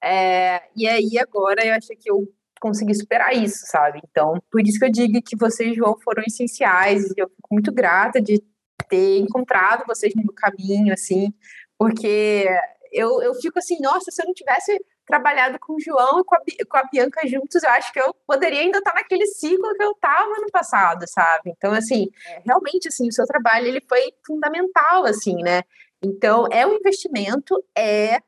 [0.03, 2.27] É, e aí, agora, eu acho que eu
[2.61, 4.01] consegui superar isso, sabe?
[4.11, 7.73] Então, por isso que eu digo que vocês, João, foram essenciais, e eu fico muito
[7.73, 8.43] grata de
[8.89, 11.33] ter encontrado vocês no caminho, assim,
[11.79, 12.47] porque
[12.93, 16.35] eu, eu fico assim, nossa, se eu não tivesse trabalhado com o João e com
[16.35, 16.39] a,
[16.69, 19.93] com a Bianca juntos, eu acho que eu poderia ainda estar naquele ciclo que eu
[19.93, 21.51] estava no passado, sabe?
[21.57, 25.63] Então, assim, é, realmente, assim, o seu trabalho, ele foi fundamental, assim, né?
[26.03, 28.21] Então, é um investimento, é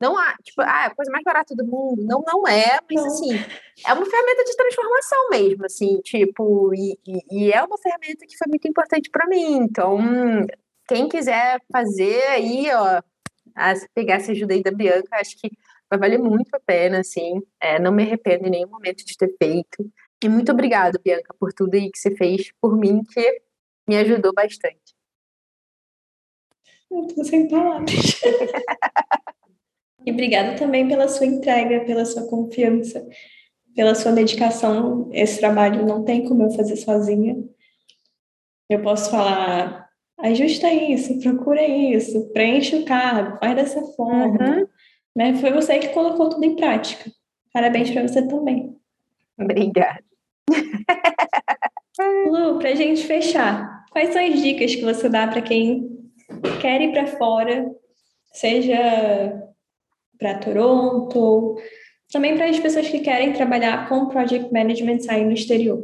[0.00, 2.04] não há, tipo, ah, é a coisa mais barata do mundo.
[2.04, 3.32] Não, não é, mas assim,
[3.84, 8.36] é uma ferramenta de transformação mesmo, assim, tipo, e, e, e é uma ferramenta que
[8.36, 9.56] foi muito importante para mim.
[9.56, 9.98] Então,
[10.86, 13.02] quem quiser fazer aí, ó,
[13.94, 15.50] pegar essa ajuda aí da Bianca, acho que
[15.90, 17.42] vai valer muito a pena, assim.
[17.60, 19.90] É, não me arrependo em nenhum momento de ter feito.
[20.22, 23.42] E muito obrigada, Bianca, por tudo aí que você fez por mim, que
[23.88, 24.97] me ajudou bastante.
[26.90, 28.20] Eu tô sem palavras.
[30.06, 33.06] E obrigada também pela sua entrega, pela sua confiança,
[33.74, 35.10] pela sua dedicação.
[35.12, 37.36] Esse trabalho não tem como eu fazer sozinha.
[38.70, 39.86] Eu posso falar,
[40.20, 44.60] ajusta isso, procura isso, preenche o cargo, faz dessa forma.
[44.60, 44.66] Uhum.
[45.14, 47.10] Mas foi você que colocou tudo em prática.
[47.52, 48.76] Parabéns para você também.
[49.38, 50.04] Obrigada.
[52.26, 55.97] Lu, para a gente fechar, quais são as dicas que você dá para quem
[56.60, 57.70] quer ir para fora,
[58.32, 59.42] seja
[60.18, 61.56] para Toronto,
[62.12, 65.82] também para as pessoas que querem trabalhar com project management aí no exterior?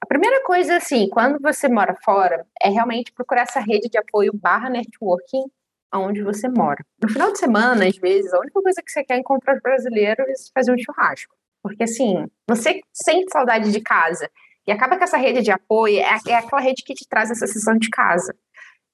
[0.00, 4.32] A primeira coisa, assim, quando você mora fora, é realmente procurar essa rede de apoio
[4.34, 5.44] barra networking
[5.94, 6.84] onde você mora.
[7.00, 10.32] No final de semana, às vezes, a única coisa que você quer encontrar brasileiros é
[10.54, 11.34] fazer um churrasco.
[11.62, 14.30] Porque, assim, você sente saudade de casa
[14.66, 17.46] e acaba que essa rede de apoio é, é aquela rede que te traz essa
[17.46, 18.34] sessão de casa.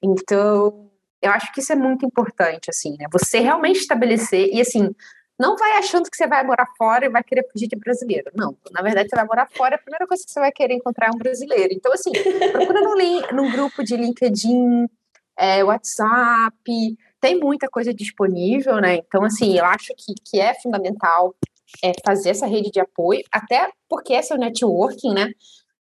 [0.03, 0.90] Então,
[1.22, 3.06] eu acho que isso é muito importante, assim, né?
[3.12, 4.94] Você realmente estabelecer, e assim,
[5.38, 8.30] não vai achando que você vai morar fora e vai querer fugir de brasileiro.
[8.34, 11.06] Não, na verdade, você vai morar fora, a primeira coisa que você vai querer encontrar
[11.06, 11.72] é um brasileiro.
[11.72, 12.10] Então, assim,
[12.52, 12.94] procura no,
[13.32, 14.88] num grupo de LinkedIn,
[15.38, 18.96] é, WhatsApp, tem muita coisa disponível, né?
[18.96, 21.34] Então, assim, eu acho que, que é fundamental
[21.82, 25.30] é, fazer essa rede de apoio, até porque é o networking, né?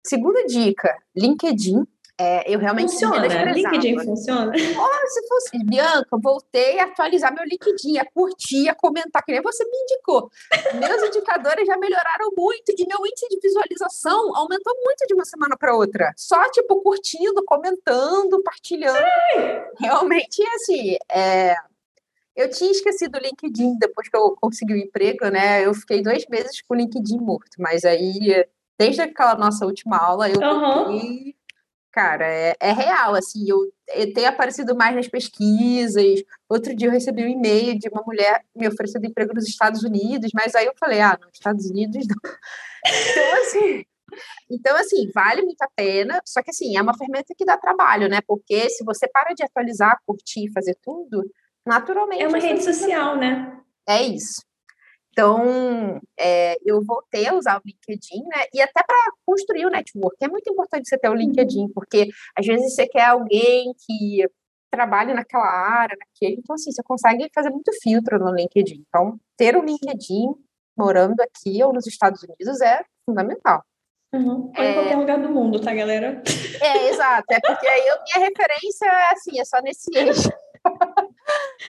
[0.06, 1.86] Segunda dica, LinkedIn.
[2.22, 3.26] É, eu realmente funciona.
[3.52, 4.52] LinkedIn funciona.
[4.54, 9.42] Oh, se fosse Bianca, voltei a atualizar meu LinkedIn, a curtir, a comentar, que nem
[9.42, 10.30] você me indicou.
[10.76, 15.58] Meus indicadores já melhoraram muito e meu índice de visualização aumentou muito de uma semana
[15.58, 16.14] para outra.
[16.16, 19.00] Só, tipo, curtindo, comentando, partilhando.
[19.00, 19.66] Ai.
[19.80, 21.56] Realmente, assim, é...
[22.36, 25.66] eu tinha esquecido o LinkedIn depois que eu consegui o emprego, né?
[25.66, 28.46] Eu fiquei dois meses com o LinkedIn morto, mas aí,
[28.78, 31.34] desde aquela nossa última aula, eu uhum.
[31.92, 33.58] Cara, é, é, real, assim, eu,
[33.94, 36.24] eu tenho aparecido mais nas pesquisas.
[36.48, 40.32] Outro dia eu recebi um e-mail de uma mulher me oferecendo emprego nos Estados Unidos,
[40.34, 42.32] mas aí eu falei, ah, nos Estados Unidos não.
[42.84, 43.86] Então, assim,
[44.50, 48.10] então, assim, vale muito a pena, só que, assim, é uma ferramenta que dá trabalho,
[48.10, 48.20] né?
[48.26, 51.24] Porque se você para de atualizar, curtir, fazer tudo,
[51.66, 52.24] naturalmente...
[52.24, 53.58] É uma rede social, né?
[53.88, 54.42] É isso.
[55.12, 58.44] Então, é, eu voltei a usar o LinkedIn, né?
[58.54, 60.16] E até para construir o network.
[60.22, 61.72] É muito importante você ter o LinkedIn, uhum.
[61.74, 64.26] porque às vezes você quer alguém que
[64.72, 66.40] trabalhe naquela área, naquele.
[66.40, 68.86] Então, assim, você consegue fazer muito filtro no LinkedIn.
[68.88, 70.34] Então, ter o LinkedIn
[70.78, 73.64] morando aqui ou nos Estados Unidos é fundamental.
[74.14, 74.52] Uhum.
[74.58, 76.22] Ou em qualquer lugar do mundo, tá, galera?
[76.62, 77.26] É, exato.
[77.32, 80.30] É porque aí eu, minha referência é assim, é só nesse eixo.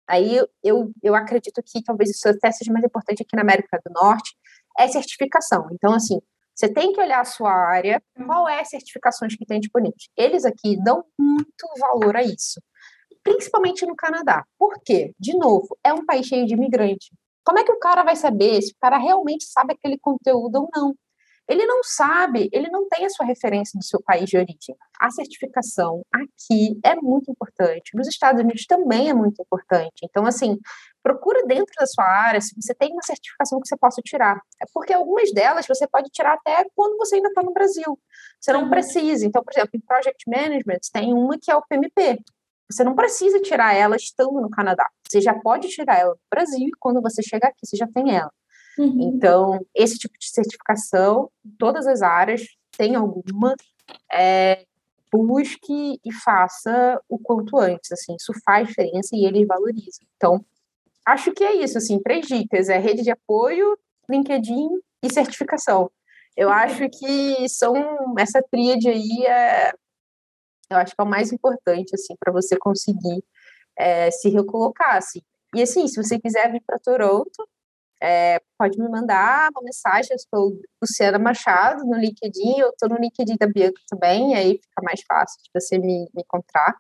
[0.10, 3.94] Aí eu, eu acredito que talvez isso até seja mais importante aqui na América do
[3.94, 4.36] Norte,
[4.80, 5.68] é certificação.
[5.72, 6.20] Então, assim,
[6.56, 10.10] você tem que olhar a sua área, qual é as certificações que tem disponíveis.
[10.18, 12.60] Eles aqui dão muito valor a isso,
[13.24, 14.44] principalmente no Canadá.
[14.58, 15.14] Por quê?
[15.20, 17.10] De novo, é um país cheio de imigrantes.
[17.46, 20.70] Como é que o cara vai saber se o cara realmente sabe aquele conteúdo ou
[20.76, 20.96] não?
[21.50, 24.76] Ele não sabe, ele não tem a sua referência do seu país de origem.
[25.02, 30.02] A certificação aqui é muito importante, nos Estados Unidos também é muito importante.
[30.04, 30.60] Então, assim,
[31.02, 34.40] procura dentro da sua área se você tem uma certificação que você possa tirar.
[34.62, 38.00] É porque algumas delas você pode tirar até quando você ainda está no Brasil.
[38.40, 38.70] Você não uhum.
[38.70, 39.26] precisa.
[39.26, 42.20] Então, por exemplo, em Project Management tem uma que é o PMP.
[42.72, 44.88] Você não precisa tirar ela estando no Canadá.
[45.10, 48.16] Você já pode tirar ela no Brasil e quando você chegar aqui, você já tem
[48.16, 48.32] ela.
[48.80, 49.14] Uhum.
[49.14, 53.54] Então, esse tipo de certificação, em todas as áreas, tem alguma,
[54.12, 54.64] é,
[55.12, 60.08] busque e faça o quanto antes, assim, isso faz diferença e eles valorizam.
[60.16, 60.46] Então,
[61.06, 63.78] acho que é isso, assim, três dicas, é rede de apoio,
[64.10, 64.70] LinkedIn
[65.04, 65.92] e certificação.
[66.38, 67.76] Eu acho que são,
[68.18, 69.74] essa tríade aí é,
[70.70, 73.22] eu acho que é o mais importante, assim, para você conseguir
[73.78, 75.22] é, se recolocar, assim.
[75.54, 77.46] E, assim, se você quiser vir para Toronto,
[78.02, 82.96] é, pode me mandar uma mensagem, eu sou Luciana Machado no LinkedIn, eu estou no
[82.96, 86.76] LinkedIn da Bianca também, aí fica mais fácil de você me, me encontrar.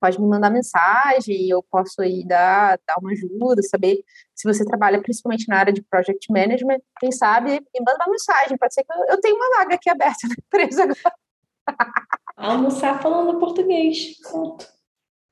[0.00, 4.02] Pode me mandar mensagem, eu posso aí dar, dar uma ajuda, saber
[4.34, 8.58] se você trabalha principalmente na área de Project Management, quem sabe, me manda uma mensagem,
[8.58, 11.14] pode ser que eu, eu tenha uma vaga aqui aberta na empresa agora.
[12.36, 14.66] Almoçar falando português, pronto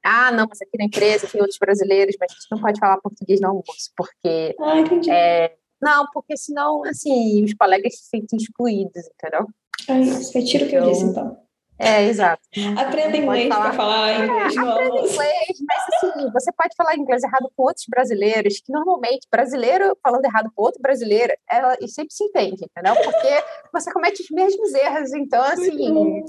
[0.03, 2.99] ah, não, mas aqui na empresa tem outros brasileiros, mas a gente não pode falar
[2.99, 4.55] português no almoço, porque.
[4.59, 5.11] Ah, entendi.
[5.11, 9.47] É, não, porque senão, assim, os colegas se sentem excluídos, entendeu?
[9.89, 11.27] É isso, retiro o que eu disse, então.
[11.27, 11.51] então.
[11.79, 12.43] É, exato.
[12.77, 15.15] Aprenda inglês para falar é, inglês é, no aprenda almoço.
[15.15, 20.27] inglês, mas assim, você pode falar inglês errado com outros brasileiros, que normalmente, brasileiro falando
[20.27, 22.95] errado com outro brasileiro, ela sempre se entende, entendeu?
[23.03, 26.23] Porque você comete os mesmos erros, então, assim...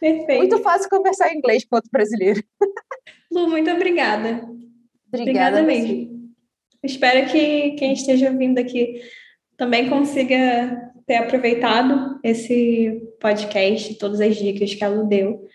[0.00, 0.38] Perfeito.
[0.38, 2.42] Muito fácil conversar inglês com outro brasileiro.
[3.30, 4.40] Lu, muito obrigada.
[5.12, 6.30] Obrigada, obrigada mesmo.
[6.82, 9.02] Espero que quem esteja vindo aqui
[9.56, 15.46] também consiga ter aproveitado esse podcast, todas as dicas que a Lu deu,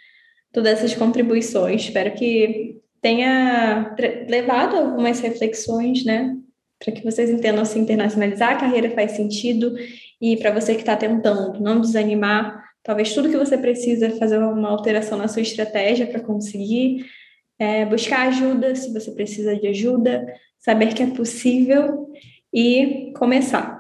[0.51, 1.84] todas essas contribuições.
[1.84, 3.95] Espero que tenha
[4.28, 6.36] levado algumas reflexões, né?
[6.78, 9.76] Para que vocês entendam se internacionalizar a carreira faz sentido
[10.22, 14.38] e para você que está tentando não desanimar, Talvez tudo que você precisa é fazer
[14.38, 17.04] uma alteração na sua estratégia para conseguir,
[17.58, 20.24] é, buscar ajuda se você precisa de ajuda,
[20.60, 22.08] saber que é possível
[22.54, 23.74] e começar.